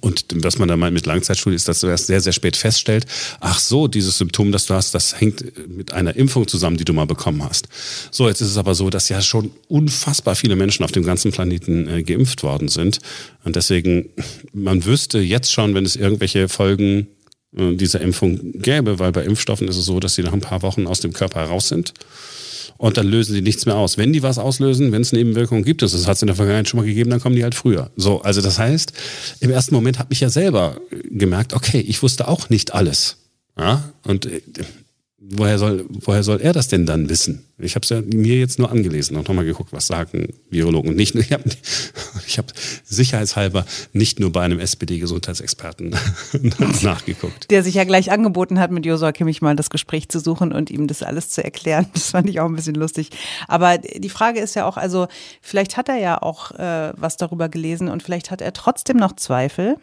Und 0.00 0.24
was 0.36 0.58
man 0.58 0.68
da 0.68 0.76
meint 0.76 0.94
mit 0.94 1.04
Langzeitstudie 1.04 1.56
ist, 1.56 1.68
dass 1.68 1.80
du 1.80 1.86
erst 1.86 2.06
sehr, 2.06 2.20
sehr 2.20 2.32
spät 2.32 2.56
feststellt, 2.56 3.06
ach 3.40 3.58
so, 3.58 3.86
dieses 3.86 4.16
Symptom, 4.18 4.50
das 4.50 4.66
du 4.66 4.74
hast, 4.74 4.94
das 4.94 5.20
hängt 5.20 5.44
mit 5.68 5.92
einer 5.92 6.16
Impfung 6.16 6.48
zusammen, 6.48 6.76
die 6.76 6.84
du 6.84 6.92
mal 6.92 7.06
bekommen 7.06 7.44
hast. 7.44 7.68
So, 8.10 8.26
jetzt 8.26 8.40
ist 8.40 8.48
es 8.48 8.56
aber 8.56 8.74
so, 8.74 8.88
dass 8.88 9.08
ja 9.08 9.20
schon 9.20 9.50
unfassbar 9.68 10.36
viele 10.36 10.56
Menschen 10.56 10.84
auf 10.84 10.92
dem 10.92 11.04
ganzen 11.04 11.32
Planeten 11.32 11.86
äh, 11.86 12.02
geimpft 12.02 12.42
worden 12.42 12.68
sind. 12.68 13.00
Und 13.44 13.56
deswegen, 13.56 14.08
man 14.52 14.84
wüsste 14.84 15.18
jetzt 15.18 15.52
schon, 15.52 15.74
wenn 15.74 15.84
es 15.84 15.96
irgendwelche 15.96 16.48
Folgen 16.48 17.08
äh, 17.56 17.74
dieser 17.74 18.00
Impfung 18.00 18.52
gäbe, 18.60 18.98
weil 18.98 19.12
bei 19.12 19.24
Impfstoffen 19.24 19.68
ist 19.68 19.76
es 19.76 19.84
so, 19.84 20.00
dass 20.00 20.14
sie 20.14 20.22
nach 20.22 20.32
ein 20.32 20.40
paar 20.40 20.62
Wochen 20.62 20.86
aus 20.86 21.00
dem 21.00 21.12
Körper 21.12 21.42
raus 21.42 21.68
sind 21.68 21.92
und 22.80 22.96
dann 22.96 23.06
lösen 23.06 23.34
sie 23.34 23.42
nichts 23.42 23.66
mehr 23.66 23.76
aus. 23.76 23.98
Wenn 23.98 24.14
die 24.14 24.22
was 24.22 24.38
auslösen, 24.38 24.90
wenn 24.90 25.02
es 25.02 25.12
Nebenwirkungen 25.12 25.64
gibt, 25.64 25.82
das 25.82 26.06
hat 26.06 26.16
es 26.16 26.22
in 26.22 26.28
der 26.28 26.36
Vergangenheit 26.36 26.66
schon 26.66 26.80
mal 26.80 26.86
gegeben, 26.86 27.10
dann 27.10 27.20
kommen 27.20 27.36
die 27.36 27.42
halt 27.42 27.54
früher. 27.54 27.90
So, 27.94 28.22
also 28.22 28.40
das 28.40 28.58
heißt, 28.58 28.94
im 29.40 29.50
ersten 29.50 29.74
Moment 29.74 29.98
habe 29.98 30.14
ich 30.14 30.20
ja 30.20 30.30
selber 30.30 30.80
gemerkt, 31.10 31.52
okay, 31.52 31.80
ich 31.80 32.02
wusste 32.02 32.26
auch 32.26 32.48
nicht 32.48 32.72
alles. 32.72 33.18
Ja? 33.58 33.92
Und 34.04 34.24
äh, 34.24 34.40
woher 35.20 35.58
soll, 35.58 35.84
woher 35.88 36.22
soll 36.22 36.40
er 36.40 36.52
das 36.52 36.68
denn 36.68 36.86
dann 36.86 37.08
wissen? 37.10 37.44
Ich 37.58 37.74
habe 37.74 37.84
es 37.84 37.90
ja 37.90 38.00
mir 38.00 38.38
jetzt 38.38 38.58
nur 38.58 38.70
angelesen 38.70 39.16
und 39.16 39.28
nochmal 39.28 39.44
geguckt, 39.44 39.72
was 39.72 39.86
sagen 39.86 40.32
Virologen. 40.48 40.96
Nicht 40.96 41.14
ich 41.14 41.32
habe 41.32 41.44
ich 42.26 42.38
hab 42.38 42.52
sicherheitshalber 42.84 43.66
nicht 43.92 44.18
nur 44.18 44.32
bei 44.32 44.40
einem 44.40 44.58
SPD-Gesundheitsexperten 44.58 45.94
nachgeguckt. 46.82 47.50
Der 47.50 47.62
sich 47.62 47.74
ja 47.74 47.84
gleich 47.84 48.10
angeboten 48.10 48.58
hat, 48.58 48.70
mit 48.70 48.86
Josua 48.86 49.12
Kimmich 49.12 49.42
mal 49.42 49.56
das 49.56 49.68
Gespräch 49.68 50.08
zu 50.08 50.20
suchen 50.20 50.52
und 50.52 50.70
ihm 50.70 50.86
das 50.86 51.02
alles 51.02 51.28
zu 51.28 51.44
erklären. 51.44 51.86
Das 51.92 52.10
fand 52.10 52.30
ich 52.30 52.40
auch 52.40 52.46
ein 52.46 52.56
bisschen 52.56 52.74
lustig. 52.74 53.10
Aber 53.46 53.76
die 53.76 54.08
Frage 54.08 54.40
ist 54.40 54.54
ja 54.54 54.64
auch, 54.64 54.78
also 54.78 55.06
vielleicht 55.42 55.76
hat 55.76 55.90
er 55.90 55.98
ja 55.98 56.22
auch 56.22 56.52
äh, 56.52 56.92
was 56.96 57.18
darüber 57.18 57.50
gelesen 57.50 57.88
und 57.88 58.02
vielleicht 58.02 58.30
hat 58.30 58.40
er 58.40 58.54
trotzdem 58.54 58.96
noch 58.96 59.14
Zweifel 59.16 59.76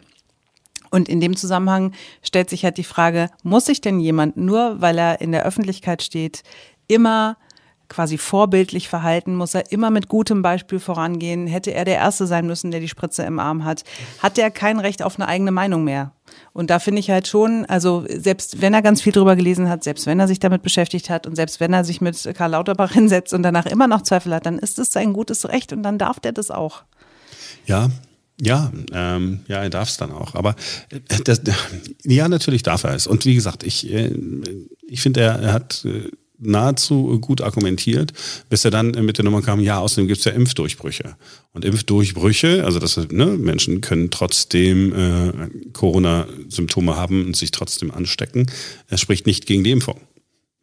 Und 0.90 1.08
in 1.08 1.20
dem 1.20 1.36
Zusammenhang 1.36 1.92
stellt 2.22 2.50
sich 2.50 2.64
halt 2.64 2.78
die 2.78 2.84
Frage, 2.84 3.30
muss 3.42 3.66
sich 3.66 3.80
denn 3.80 4.00
jemand 4.00 4.36
nur, 4.36 4.80
weil 4.80 4.98
er 4.98 5.20
in 5.20 5.32
der 5.32 5.44
Öffentlichkeit 5.44 6.02
steht, 6.02 6.42
immer 6.86 7.36
quasi 7.88 8.18
vorbildlich 8.18 8.88
verhalten? 8.88 9.34
Muss 9.34 9.54
er 9.54 9.72
immer 9.72 9.90
mit 9.90 10.08
gutem 10.08 10.42
Beispiel 10.42 10.78
vorangehen? 10.78 11.46
Hätte 11.46 11.72
er 11.72 11.84
der 11.84 11.96
Erste 11.96 12.26
sein 12.26 12.46
müssen, 12.46 12.70
der 12.70 12.80
die 12.80 12.88
Spritze 12.88 13.22
im 13.22 13.38
Arm 13.38 13.64
hat? 13.64 13.84
Hat 14.22 14.38
er 14.38 14.50
kein 14.50 14.78
Recht 14.78 15.02
auf 15.02 15.16
eine 15.16 15.28
eigene 15.28 15.50
Meinung 15.50 15.84
mehr? 15.84 16.12
Und 16.52 16.70
da 16.70 16.78
finde 16.78 17.00
ich 17.00 17.10
halt 17.10 17.26
schon, 17.26 17.64
also 17.66 18.04
selbst 18.08 18.60
wenn 18.60 18.74
er 18.74 18.82
ganz 18.82 19.00
viel 19.00 19.12
drüber 19.12 19.36
gelesen 19.36 19.68
hat, 19.68 19.82
selbst 19.82 20.06
wenn 20.06 20.20
er 20.20 20.28
sich 20.28 20.38
damit 20.38 20.62
beschäftigt 20.62 21.08
hat 21.08 21.26
und 21.26 21.36
selbst 21.36 21.60
wenn 21.60 21.72
er 21.72 21.84
sich 21.84 22.00
mit 22.00 22.28
Karl 22.34 22.50
Lauterbach 22.50 22.92
hinsetzt 22.94 23.32
und 23.32 23.42
danach 23.42 23.66
immer 23.66 23.88
noch 23.88 24.02
Zweifel 24.02 24.34
hat, 24.34 24.46
dann 24.46 24.58
ist 24.58 24.78
es 24.78 24.92
sein 24.92 25.12
gutes 25.12 25.48
Recht 25.48 25.72
und 25.72 25.82
dann 25.82 25.98
darf 25.98 26.20
der 26.20 26.32
das 26.32 26.50
auch. 26.50 26.82
Ja, 27.64 27.88
ja, 28.40 28.72
ähm, 28.92 29.40
ja, 29.48 29.62
er 29.62 29.70
darf 29.70 29.88
es 29.88 29.96
dann 29.96 30.12
auch. 30.12 30.34
Aber 30.34 30.54
äh, 30.90 31.00
das, 31.24 31.42
ja, 32.04 32.28
natürlich 32.28 32.62
darf 32.62 32.84
er 32.84 32.94
es. 32.94 33.06
Und 33.06 33.24
wie 33.24 33.34
gesagt, 33.34 33.64
ich, 33.64 33.92
äh, 33.92 34.12
ich 34.86 35.00
finde, 35.00 35.20
er, 35.20 35.40
er 35.40 35.52
hat 35.52 35.84
äh, 35.84 36.10
nahezu 36.38 37.18
gut 37.20 37.40
argumentiert, 37.40 38.12
bis 38.48 38.64
er 38.64 38.70
dann 38.70 38.92
mit 38.92 39.18
der 39.18 39.24
Nummer 39.24 39.42
kam, 39.42 39.60
ja, 39.60 39.78
außerdem 39.80 40.06
gibt 40.06 40.20
es 40.20 40.24
ja 40.24 40.32
Impfdurchbrüche. 40.32 41.16
Und 41.52 41.64
Impfdurchbrüche, 41.64 42.64
also 42.64 42.78
das 42.78 42.96
ne, 43.10 43.26
Menschen 43.26 43.80
können 43.80 44.10
trotzdem 44.10 44.92
äh, 44.92 45.32
Corona-Symptome 45.72 46.96
haben 46.96 47.26
und 47.26 47.36
sich 47.36 47.50
trotzdem 47.50 47.90
anstecken, 47.90 48.46
er 48.86 48.98
spricht 48.98 49.26
nicht 49.26 49.46
gegen 49.46 49.64
die 49.64 49.72
Impfung. 49.72 50.00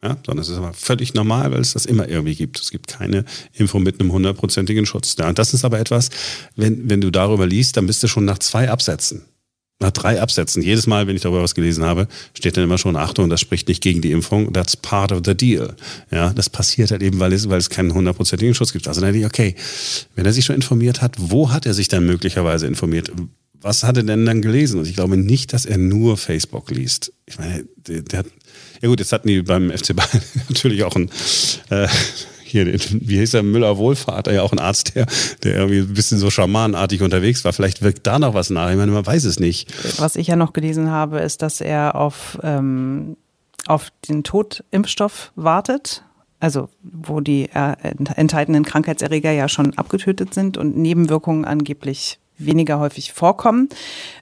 Ja, 0.02 0.16
sondern 0.26 0.42
es 0.42 0.48
ist 0.48 0.58
aber 0.58 0.72
völlig 0.72 1.14
normal, 1.14 1.50
weil 1.52 1.60
es 1.60 1.72
das 1.72 1.86
immer 1.86 2.08
irgendwie 2.08 2.34
gibt. 2.34 2.60
Es 2.60 2.70
gibt 2.70 2.86
keine 2.86 3.24
Impfung 3.54 3.82
mit 3.82 3.98
einem 3.98 4.12
hundertprozentigen 4.12 4.86
Schutz. 4.86 5.16
Ja, 5.18 5.28
und 5.28 5.38
das 5.38 5.54
ist 5.54 5.64
aber 5.64 5.80
etwas, 5.80 6.10
wenn, 6.54 6.88
wenn 6.90 7.00
du 7.00 7.10
darüber 7.10 7.46
liest, 7.46 7.76
dann 7.76 7.86
bist 7.86 8.02
du 8.02 8.08
schon 8.08 8.24
nach 8.24 8.38
zwei 8.38 8.70
Absätzen 8.70 9.22
nach 9.78 9.90
drei 9.90 10.22
Absätzen, 10.22 10.62
jedes 10.62 10.86
Mal, 10.86 11.06
wenn 11.06 11.16
ich 11.16 11.22
darüber 11.22 11.42
was 11.42 11.54
gelesen 11.54 11.84
habe, 11.84 12.08
steht 12.32 12.56
dann 12.56 12.64
immer 12.64 12.78
schon, 12.78 12.96
Achtung, 12.96 13.28
das 13.28 13.40
spricht 13.40 13.68
nicht 13.68 13.82
gegen 13.82 14.00
die 14.00 14.10
Impfung, 14.10 14.52
that's 14.52 14.76
part 14.76 15.12
of 15.12 15.20
the 15.24 15.34
deal. 15.34 15.76
Ja, 16.10 16.32
das 16.32 16.48
passiert 16.48 16.90
halt 16.90 17.02
eben, 17.02 17.20
weil 17.20 17.32
es, 17.32 17.48
weil 17.50 17.58
es 17.58 17.68
keinen 17.68 17.92
hundertprozentigen 17.92 18.54
Schutz 18.54 18.72
gibt. 18.72 18.88
Also 18.88 19.02
dann 19.02 19.12
denke 19.12 19.26
ich, 19.26 19.26
okay, 19.26 19.54
wenn 20.14 20.24
er 20.24 20.32
sich 20.32 20.46
schon 20.46 20.56
informiert 20.56 21.02
hat, 21.02 21.16
wo 21.18 21.52
hat 21.52 21.66
er 21.66 21.74
sich 21.74 21.88
dann 21.88 22.06
möglicherweise 22.06 22.66
informiert? 22.66 23.12
Was 23.60 23.84
hat 23.84 23.96
er 23.96 24.02
denn 24.02 24.26
dann 24.26 24.42
gelesen? 24.42 24.78
Und 24.78 24.86
ich 24.86 24.94
glaube 24.94 25.16
nicht, 25.16 25.52
dass 25.52 25.64
er 25.64 25.78
nur 25.78 26.16
Facebook 26.16 26.70
liest. 26.70 27.12
Ich 27.26 27.38
meine, 27.38 27.64
der, 27.76 28.02
der 28.02 28.20
hat, 28.20 28.26
ja 28.80 28.88
gut, 28.88 29.00
jetzt 29.00 29.12
hatten 29.12 29.28
die 29.28 29.42
beim 29.42 29.70
FC 29.70 29.94
Bayern 29.96 30.22
natürlich 30.48 30.84
auch 30.84 30.94
ein, 30.94 31.10
äh, 31.70 31.88
hier, 32.44 32.66
wie 32.66 33.18
hieß 33.18 33.32
der, 33.32 33.42
Müller 33.42 33.76
Wohlfahrt, 33.76 34.28
ja 34.28 34.42
auch 34.42 34.52
ein 34.52 34.58
Arzt, 34.58 34.94
der, 34.94 35.06
der 35.42 35.56
irgendwie 35.56 35.80
ein 35.80 35.94
bisschen 35.94 36.18
so 36.18 36.30
schamanartig 36.30 37.02
unterwegs 37.02 37.44
war. 37.44 37.52
Vielleicht 37.52 37.82
wirkt 37.82 38.06
da 38.06 38.18
noch 38.18 38.34
was 38.34 38.50
nach. 38.50 38.70
Ich 38.70 38.76
meine, 38.76 38.92
man 38.92 39.06
weiß 39.06 39.24
es 39.24 39.40
nicht. 39.40 39.68
Was 40.00 40.16
ich 40.16 40.28
ja 40.28 40.36
noch 40.36 40.52
gelesen 40.52 40.90
habe, 40.90 41.20
ist, 41.20 41.42
dass 41.42 41.60
er 41.60 41.96
auf, 41.96 42.38
ähm, 42.42 43.16
auf 43.66 43.90
den 44.08 44.22
Totimpfstoff 44.22 45.32
wartet. 45.34 46.04
Also, 46.38 46.68
wo 46.82 47.20
die 47.20 47.48
äh, 47.52 47.74
enthaltenen 48.14 48.64
Krankheitserreger 48.64 49.32
ja 49.32 49.48
schon 49.48 49.76
abgetötet 49.78 50.34
sind 50.34 50.58
und 50.58 50.76
Nebenwirkungen 50.76 51.46
angeblich 51.46 52.18
weniger 52.38 52.78
häufig 52.78 53.12
vorkommen. 53.12 53.68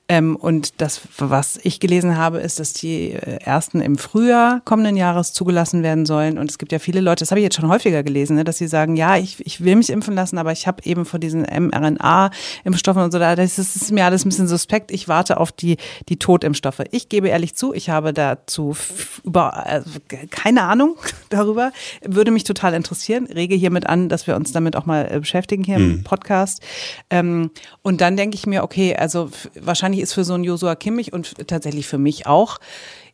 Ähm, 0.06 0.36
und 0.36 0.82
das, 0.82 1.00
was 1.16 1.58
ich 1.62 1.80
gelesen 1.80 2.18
habe, 2.18 2.38
ist, 2.38 2.60
dass 2.60 2.74
die 2.74 3.12
äh, 3.12 3.38
ersten 3.42 3.80
im 3.80 3.96
Frühjahr 3.96 4.60
kommenden 4.66 4.96
Jahres 4.96 5.32
zugelassen 5.32 5.82
werden 5.82 6.04
sollen. 6.04 6.36
Und 6.36 6.50
es 6.50 6.58
gibt 6.58 6.72
ja 6.72 6.78
viele 6.78 7.00
Leute, 7.00 7.20
das 7.20 7.30
habe 7.30 7.40
ich 7.40 7.44
jetzt 7.44 7.56
schon 7.56 7.70
häufiger 7.70 8.02
gelesen, 8.02 8.36
ne, 8.36 8.44
dass 8.44 8.58
sie 8.58 8.68
sagen, 8.68 8.96
ja, 8.96 9.16
ich, 9.16 9.44
ich 9.46 9.64
will 9.64 9.76
mich 9.76 9.88
impfen 9.88 10.14
lassen, 10.14 10.36
aber 10.36 10.52
ich 10.52 10.66
habe 10.66 10.84
eben 10.84 11.06
vor 11.06 11.18
diesen 11.18 11.42
mRNA-Impfstoffen 11.42 13.02
und 13.02 13.12
so, 13.12 13.18
das 13.18 13.38
ist, 13.38 13.58
das 13.58 13.76
ist 13.76 13.92
mir 13.92 14.04
alles 14.04 14.26
ein 14.26 14.28
bisschen 14.28 14.46
suspekt. 14.46 14.90
Ich 14.90 15.08
warte 15.08 15.38
auf 15.38 15.52
die, 15.52 15.78
die 16.10 16.18
Totimpfstoffe. 16.18 16.82
Ich 16.90 17.08
gebe 17.08 17.28
ehrlich 17.28 17.54
zu, 17.54 17.72
ich 17.72 17.88
habe 17.88 18.12
dazu 18.12 18.76
über, 19.24 19.66
also 19.66 19.88
keine 20.30 20.64
Ahnung 20.64 20.96
darüber. 21.30 21.72
Würde 22.04 22.30
mich 22.30 22.44
total 22.44 22.74
interessieren. 22.74 23.26
Rege 23.26 23.54
hiermit 23.54 23.86
an, 23.86 24.10
dass 24.10 24.26
wir 24.26 24.36
uns 24.36 24.52
damit 24.52 24.76
auch 24.76 24.84
mal 24.84 25.08
äh, 25.10 25.20
beschäftigen 25.20 25.64
hier 25.64 25.78
mhm. 25.78 25.90
im 25.90 26.04
Podcast. 26.04 26.62
Ähm, 27.08 27.52
und 27.80 28.02
dann 28.02 28.18
denke 28.18 28.36
ich 28.36 28.46
mir, 28.46 28.64
okay, 28.64 28.94
also 28.94 29.30
wahrscheinlich 29.58 29.93
ist 30.00 30.14
für 30.14 30.24
so 30.24 30.34
einen 30.34 30.44
Josua 30.44 30.74
Kimmich 30.74 31.12
und 31.12 31.48
tatsächlich 31.48 31.86
für 31.86 31.98
mich 31.98 32.26
auch 32.26 32.58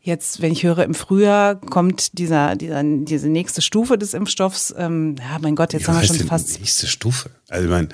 Jetzt, 0.03 0.40
wenn 0.40 0.51
ich 0.51 0.62
höre, 0.62 0.79
im 0.79 0.95
Frühjahr 0.95 1.57
kommt 1.57 2.16
dieser, 2.19 2.57
dieser, 2.57 2.83
diese 2.83 3.29
nächste 3.29 3.61
Stufe 3.61 3.99
des 3.99 4.14
Impfstoffs. 4.14 4.75
Ähm, 4.79 5.16
ja, 5.19 5.38
mein 5.40 5.55
Gott, 5.55 5.75
jetzt 5.75 5.83
ja, 5.83 5.88
haben 5.88 6.01
wir 6.01 6.07
schon 6.07 6.27
fast. 6.27 6.59
Nächste 6.59 6.87
Stufe. 6.87 7.29
Also, 7.51 7.64
ich 7.66 7.71
meine, 7.71 7.88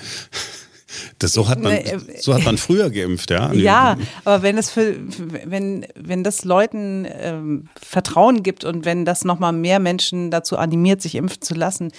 das, 1.19 1.33
so, 1.33 1.49
hat 1.49 1.61
man, 1.61 1.73
äh, 1.73 1.99
so 2.19 2.35
hat 2.35 2.45
man 2.45 2.59
früher 2.59 2.91
geimpft, 2.91 3.31
ja. 3.31 3.53
Ja, 3.53 3.97
aber 4.25 4.43
wenn 4.43 4.59
es 4.59 4.71
für, 4.71 4.97
wenn, 5.45 5.87
wenn 5.95 6.25
das 6.25 6.45
Leuten 6.45 7.07
ähm, 7.09 7.69
Vertrauen 7.81 8.43
gibt 8.43 8.65
und 8.65 8.85
wenn 8.85 9.05
das 9.05 9.25
nochmal 9.25 9.53
mehr 9.53 9.79
Menschen 9.79 10.31
dazu 10.31 10.57
animiert, 10.57 11.03
sich 11.03 11.15
impfen 11.15 11.43
zu 11.43 11.55
lassen, 11.55 11.93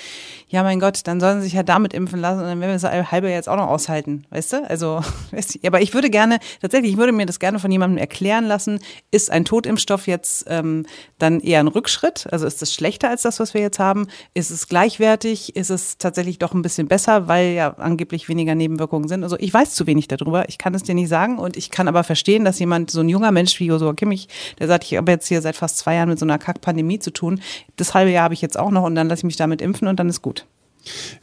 ja, 0.50 0.64
mein 0.64 0.80
Gott, 0.80 1.02
dann 1.06 1.20
sollen 1.20 1.40
sie 1.40 1.46
sich 1.46 1.54
ja 1.54 1.64
damit 1.64 1.94
impfen 1.94 2.20
lassen 2.20 2.40
und 2.40 2.46
dann 2.46 2.60
werden 2.62 2.82
wir 2.82 2.90
das 2.90 3.12
halbe 3.12 3.30
jetzt 3.30 3.50
auch 3.50 3.58
noch 3.58 3.68
aushalten, 3.68 4.26
weißt 4.30 4.54
du? 4.54 4.70
Also, 4.70 5.02
aber 5.66 5.82
ich 5.82 5.94
würde 5.94 6.10
gerne, 6.10 6.40
tatsächlich, 6.62 6.92
ich 6.92 6.98
würde 6.98 7.12
mir 7.12 7.26
das 7.26 7.40
gerne 7.40 7.60
von 7.60 7.72
jemandem 7.72 7.98
erklären 7.98 8.46
lassen, 8.46 8.80
ist 9.12 9.32
ein 9.32 9.46
Totimpfstoff 9.46 10.08
jetzt 10.08 10.46
ähm, 10.48 10.86
dann 11.18 11.40
eher 11.40 11.60
ein 11.60 11.68
Rückschritt? 11.68 12.28
Also 12.32 12.46
ist 12.46 12.62
es 12.62 12.74
schlechter 12.74 13.10
als 13.10 13.24
das, 13.24 13.40
was 13.40 13.54
wir 13.54 13.62
jetzt 13.62 13.80
haben? 13.80 14.08
Ist 14.34 14.52
es 14.52 14.68
gleichwertig? 14.68 15.56
Ist 15.56 15.70
es 15.70 15.98
tatsächlich 15.98 16.40
doch 16.40 16.54
ein 16.54 16.62
bisschen 16.62 16.88
besser, 16.88 17.28
weil 17.28 17.54
ja 17.54 17.74
angeblich 17.78 18.30
weniger 18.30 18.56
Nebenwirkungen 18.56 18.87
sind? 19.08 19.24
Also 19.24 19.38
ich 19.40 19.54
weiß 19.54 19.74
zu 19.74 19.88
wenig 19.88 20.08
darüber, 20.08 20.48
ich 20.50 20.58
kann 20.58 20.74
es 20.74 20.84
dir 20.84 20.96
nicht 20.96 21.10
sagen 21.10 21.38
und 21.38 21.58
ich 21.58 21.72
kann 21.72 21.88
aber 21.88 22.04
verstehen, 22.04 22.46
dass 22.46 22.60
jemand, 22.60 22.92
so 22.92 23.02
ein 23.02 23.10
junger 23.10 23.32
Mensch 23.32 23.60
wie 23.60 23.66
Josua 23.66 23.94
Kimmich, 23.94 24.28
der 24.60 24.68
sagt, 24.68 24.86
ich 24.86 24.98
habe 24.98 25.12
jetzt 25.12 25.28
hier 25.28 25.42
seit 25.42 25.56
fast 25.56 25.78
zwei 25.78 25.96
Jahren 25.96 26.10
mit 26.10 26.20
so 26.20 26.26
einer 26.26 26.38
Kackpandemie 26.38 27.00
zu 27.00 27.12
tun, 27.12 27.42
das 27.76 27.94
halbe 27.94 28.12
Jahr 28.12 28.24
habe 28.24 28.34
ich 28.34 28.42
jetzt 28.42 28.58
auch 28.58 28.72
noch 28.72 28.84
und 28.84 28.96
dann 28.96 29.10
lasse 29.10 29.22
ich 29.22 29.26
mich 29.26 29.36
damit 29.36 29.62
impfen 29.62 29.88
und 29.88 30.00
dann 30.00 30.10
ist 30.10 30.22
gut. 30.22 30.46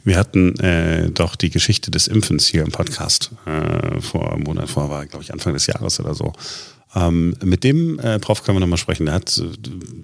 Wir 0.03 0.17
hatten 0.17 0.57
äh, 0.59 1.09
doch 1.09 1.35
die 1.35 1.49
Geschichte 1.49 1.91
des 1.91 2.07
Impfens 2.07 2.47
hier 2.47 2.63
im 2.63 2.71
Podcast 2.71 3.31
äh, 3.45 3.99
vor 3.99 4.31
einem 4.31 4.43
Monat, 4.43 4.69
vor 4.69 4.89
war, 4.89 5.05
glaube 5.05 5.23
ich, 5.23 5.33
Anfang 5.33 5.53
des 5.53 5.67
Jahres 5.67 5.99
oder 5.99 6.13
so. 6.13 6.33
Ähm, 6.95 7.35
mit 7.43 7.65
dem 7.65 7.99
äh, 7.99 8.19
Prof 8.19 8.43
können 8.43 8.55
wir 8.55 8.61
nochmal 8.61 8.77
sprechen. 8.77 9.05
Der 9.05 9.15
hat, 9.15 9.41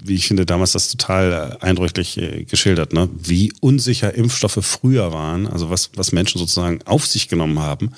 wie 0.03 0.15
ich 0.15 0.27
finde, 0.27 0.45
damals 0.45 0.73
das 0.73 0.89
total 0.89 1.57
äh, 1.61 1.65
eindrücklich 1.65 2.17
äh, 2.17 2.43
geschildert, 2.43 2.91
ne? 2.91 3.09
wie 3.17 3.53
unsicher 3.61 4.13
Impfstoffe 4.13 4.59
früher 4.61 5.13
waren, 5.13 5.47
also 5.47 5.69
was, 5.69 5.91
was 5.95 6.11
Menschen 6.11 6.39
sozusagen 6.39 6.81
auf 6.83 7.05
sich 7.07 7.29
genommen 7.29 7.59
haben. 7.59 7.91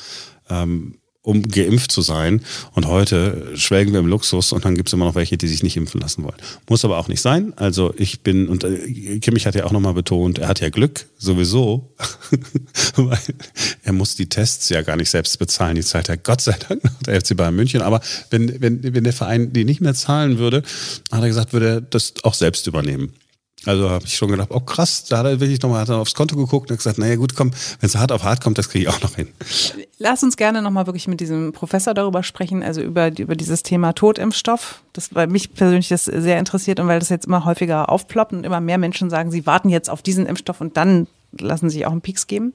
Ähm, 0.50 0.96
um 1.24 1.42
geimpft 1.42 1.92
zu 1.92 2.02
sein. 2.02 2.42
Und 2.74 2.86
heute 2.86 3.54
schwelgen 3.56 3.94
wir 3.94 4.02
im 4.02 4.08
Luxus 4.08 4.52
und 4.52 4.66
dann 4.66 4.76
gibt 4.76 4.90
es 4.90 4.94
immer 4.94 5.06
noch 5.06 5.16
welche, 5.16 5.38
die 5.38 5.48
sich 5.48 5.64
nicht 5.64 5.78
impfen 5.78 6.02
lassen 6.02 6.24
wollen. 6.24 6.36
Muss 6.70 6.84
aber 6.84 6.98
auch 6.98 7.08
nicht 7.08 7.22
sein. 7.22 7.54
Also 7.56 7.94
ich 7.98 8.22
bin, 8.22 8.50
und 8.50 8.66
äh, 8.66 9.20
Kimmich 9.20 9.48
hat 9.48 9.56
ja 9.56 9.64
auch 9.66 9.72
nochmal 9.72 9.94
betont, 9.94 10.38
er 10.38 10.50
hat 10.50 10.60
ja 10.60 10.70
Glück, 10.70 11.06
sowieso, 11.18 11.94
weil 12.96 13.18
er 13.84 13.94
muss 13.94 14.16
die 14.16 14.28
Tests 14.28 14.68
ja 14.68 14.82
gar 14.82 14.98
nicht 14.98 15.10
selbst 15.10 15.40
bezahlen. 15.40 15.76
Die 15.76 15.82
zahlt 15.82 16.10
er 16.10 16.18
Gott 16.18 16.42
sei 16.42 16.58
Dank 16.68 16.84
noch 16.84 17.04
der 17.04 17.22
FC 17.22 17.38
Bayern 17.38 17.56
München. 17.56 17.82
Aber 17.82 18.02
wenn, 18.30 18.62
wenn, 18.62 18.84
wenn 18.84 19.04
der 19.04 19.14
Verein 19.14 19.54
die 19.54 19.64
nicht 19.64 19.80
mehr 19.80 19.96
zahlen 19.96 20.38
würde, 20.38 20.62
hat 21.10 21.22
er 21.22 21.28
gesagt, 21.28 21.54
würde 21.54 21.70
er 21.70 21.82
das 21.82 22.14
auch 22.24 22.34
selbst 22.34 22.68
übernehmen. 22.68 23.14
Also 23.66 23.90
habe 23.90 24.06
ich 24.06 24.16
schon 24.16 24.30
gedacht, 24.30 24.50
oh 24.52 24.60
krass, 24.60 25.06
da 25.06 25.20
hat 25.20 25.26
er 25.26 25.40
wirklich 25.40 25.62
nochmal 25.62 25.90
aufs 25.92 26.14
Konto 26.14 26.36
geguckt 26.36 26.70
und 26.72 26.78
gesagt, 26.78 26.98
naja 26.98 27.16
gut, 27.16 27.36
komm, 27.36 27.52
wenn 27.80 27.88
es 27.88 27.96
hart 27.96 28.12
auf 28.12 28.24
hart 28.24 28.42
kommt, 28.42 28.58
das 28.58 28.70
kriege 28.70 28.84
ich 28.84 28.90
auch 28.90 29.02
noch 29.02 29.16
hin. 29.16 29.30
Lass 30.00 30.24
uns 30.24 30.36
gerne 30.38 30.62
nochmal 30.62 30.86
wirklich 30.86 31.08
mit 31.08 31.20
diesem 31.20 31.54
Professor 31.54 31.94
darüber 31.94 32.24
sprechen, 32.24 32.64
also 32.64 32.82
über, 32.82 33.18
über 33.18 33.36
dieses 33.36 33.64
Thema 33.64 33.94
Totimpfstoff. 33.94 34.82
Das 34.94 35.16
weil 35.16 35.28
mich 35.28 35.54
persönlich 35.54 35.88
das 35.88 36.06
sehr 36.06 36.40
interessiert 36.40 36.80
und 36.80 36.88
weil 36.88 37.00
das 37.00 37.10
jetzt 37.10 37.26
immer 37.26 37.46
häufiger 37.46 37.90
aufploppt 37.90 38.34
und 38.34 38.46
immer 38.46 38.60
mehr 38.60 38.78
Menschen 38.78 39.10
sagen, 39.10 39.32
sie 39.32 39.46
warten 39.46 39.70
jetzt 39.70 39.90
auf 39.90 40.02
diesen 40.02 40.26
Impfstoff 40.26 40.62
und 40.62 40.78
dann 40.78 41.08
lassen 41.40 41.70
sie 41.70 41.78
sich 41.78 41.86
auch 41.86 41.92
einen 41.92 42.02
Peaks 42.02 42.28
geben. 42.28 42.54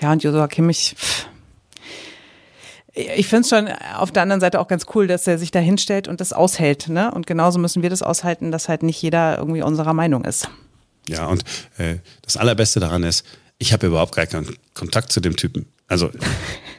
Ja, 0.00 0.12
und 0.12 0.22
Josua 0.22 0.48
Kimmich, 0.48 0.94
pff, 0.96 1.26
ich 2.98 3.28
finde 3.28 3.42
es 3.42 3.48
schon 3.48 3.68
auf 3.96 4.10
der 4.10 4.22
anderen 4.22 4.40
Seite 4.40 4.60
auch 4.60 4.68
ganz 4.68 4.86
cool, 4.94 5.06
dass 5.06 5.26
er 5.26 5.38
sich 5.38 5.50
da 5.50 5.58
hinstellt 5.58 6.08
und 6.08 6.20
das 6.20 6.32
aushält. 6.32 6.88
Ne? 6.88 7.10
Und 7.12 7.26
genauso 7.26 7.58
müssen 7.58 7.82
wir 7.82 7.90
das 7.90 8.02
aushalten, 8.02 8.50
dass 8.50 8.68
halt 8.68 8.82
nicht 8.82 9.00
jeder 9.00 9.38
irgendwie 9.38 9.62
unserer 9.62 9.94
Meinung 9.94 10.24
ist. 10.24 10.48
Ja, 11.08 11.26
und 11.26 11.44
äh, 11.78 11.96
das 12.22 12.36
Allerbeste 12.36 12.80
daran 12.80 13.02
ist, 13.02 13.24
ich 13.58 13.72
habe 13.72 13.86
überhaupt 13.86 14.14
gar 14.14 14.26
keinen 14.26 14.56
Kontakt 14.74 15.12
zu 15.12 15.20
dem 15.20 15.36
Typen. 15.36 15.66
Also 15.86 16.10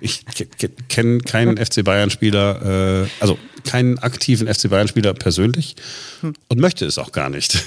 ich 0.02 0.24
kenne 0.88 1.20
keinen 1.20 1.58
FC 1.66 1.84
Bayern-Spieler, 1.84 3.04
äh, 3.04 3.08
also 3.20 3.40
keinen 3.66 3.98
aktiven 4.00 4.54
FC 4.54 4.70
Bayern-Spieler 4.70 5.14
persönlich 5.14 5.76
hm. 6.22 6.34
und 6.48 6.60
möchte 6.60 6.86
es 6.86 6.98
auch 6.98 7.12
gar 7.12 7.30
nicht. 7.30 7.54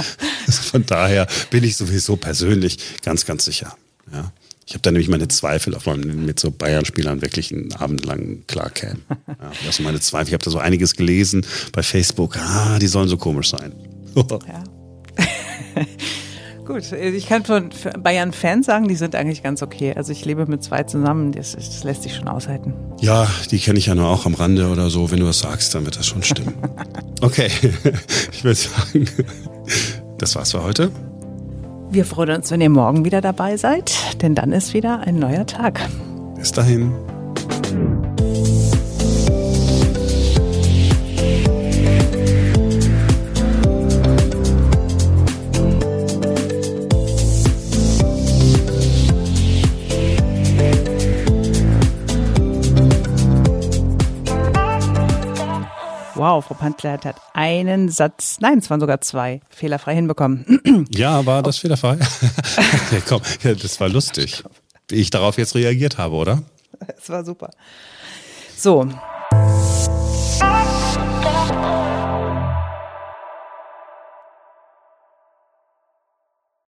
Von 0.48 0.86
daher 0.86 1.26
bin 1.50 1.64
ich 1.64 1.76
sowieso 1.76 2.16
persönlich 2.16 2.78
ganz, 3.02 3.26
ganz 3.26 3.44
sicher. 3.44 3.76
Ja. 4.12 4.32
Ich 4.68 4.74
habe 4.74 4.82
da 4.82 4.90
nämlich 4.90 5.08
meine 5.08 5.28
Zweifel, 5.28 5.74
ob 5.74 5.86
man 5.86 6.26
mit 6.26 6.40
so 6.40 6.50
Bayern-Spielern 6.50 7.22
wirklich 7.22 7.52
einen 7.52 7.72
Abend 7.74 8.04
lang 8.04 8.42
klar 8.48 8.70
käme. 8.70 8.98
Ja, 9.28 9.52
das 9.64 9.76
sind 9.76 9.84
meine 9.84 10.00
Zweifel. 10.00 10.28
Ich 10.28 10.32
habe 10.34 10.44
da 10.44 10.50
so 10.50 10.58
einiges 10.58 10.96
gelesen 10.96 11.46
bei 11.72 11.82
Facebook. 11.82 12.36
Ah, 12.36 12.78
die 12.78 12.86
sollen 12.86 13.08
so 13.08 13.16
komisch 13.16 13.50
sein. 13.50 13.72
ja. 14.16 14.64
Gut, 16.64 16.90
ich 16.90 17.26
kann 17.26 17.44
von 17.44 17.70
Bayern-Fans 18.00 18.66
sagen, 18.66 18.88
die 18.88 18.96
sind 18.96 19.14
eigentlich 19.14 19.44
ganz 19.44 19.62
okay. 19.62 19.94
Also 19.94 20.10
ich 20.10 20.24
lebe 20.24 20.46
mit 20.46 20.64
zwei 20.64 20.82
zusammen, 20.82 21.30
das, 21.30 21.52
das 21.52 21.84
lässt 21.84 22.02
sich 22.02 22.16
schon 22.16 22.26
aushalten. 22.26 22.74
Ja, 23.00 23.28
die 23.52 23.60
kenne 23.60 23.78
ich 23.78 23.86
ja 23.86 23.94
nur 23.94 24.08
auch 24.08 24.26
am 24.26 24.34
Rande 24.34 24.68
oder 24.68 24.90
so. 24.90 25.12
Wenn 25.12 25.20
du 25.20 25.26
was 25.26 25.38
sagst, 25.38 25.76
dann 25.76 25.84
wird 25.84 25.96
das 25.96 26.06
schon 26.08 26.24
stimmen. 26.24 26.54
Okay, 27.20 27.50
ich 28.32 28.42
würde 28.42 28.56
sagen, 28.56 29.08
das 30.18 30.34
war's 30.34 30.50
für 30.50 30.64
heute. 30.64 30.90
Wir 31.90 32.04
freuen 32.04 32.36
uns, 32.36 32.50
wenn 32.50 32.60
ihr 32.60 32.70
morgen 32.70 33.04
wieder 33.04 33.20
dabei 33.20 33.56
seid, 33.56 34.20
denn 34.22 34.34
dann 34.34 34.52
ist 34.52 34.74
wieder 34.74 35.00
ein 35.00 35.18
neuer 35.18 35.46
Tag. 35.46 35.80
Bis 36.36 36.52
dahin. 36.52 36.92
Wow, 56.36 56.44
Frau 56.44 56.54
Pantler 56.54 56.98
hat 57.02 57.16
einen 57.32 57.88
Satz, 57.88 58.36
nein, 58.40 58.58
es 58.58 58.68
waren 58.68 58.78
sogar 58.78 59.00
zwei, 59.00 59.40
fehlerfrei 59.48 59.94
hinbekommen. 59.94 60.84
Ja, 60.90 61.24
war 61.24 61.42
das 61.42 61.56
fehlerfrei? 61.56 61.96
ja, 62.92 62.98
komm, 63.08 63.22
ja, 63.42 63.54
das 63.54 63.80
war 63.80 63.88
lustig, 63.88 64.44
wie 64.90 64.96
ich 64.96 65.08
darauf 65.08 65.38
jetzt 65.38 65.54
reagiert 65.54 65.96
habe, 65.96 66.14
oder? 66.14 66.42
Es 66.98 67.08
war 67.08 67.24
super. 67.24 67.48
So. 68.54 68.86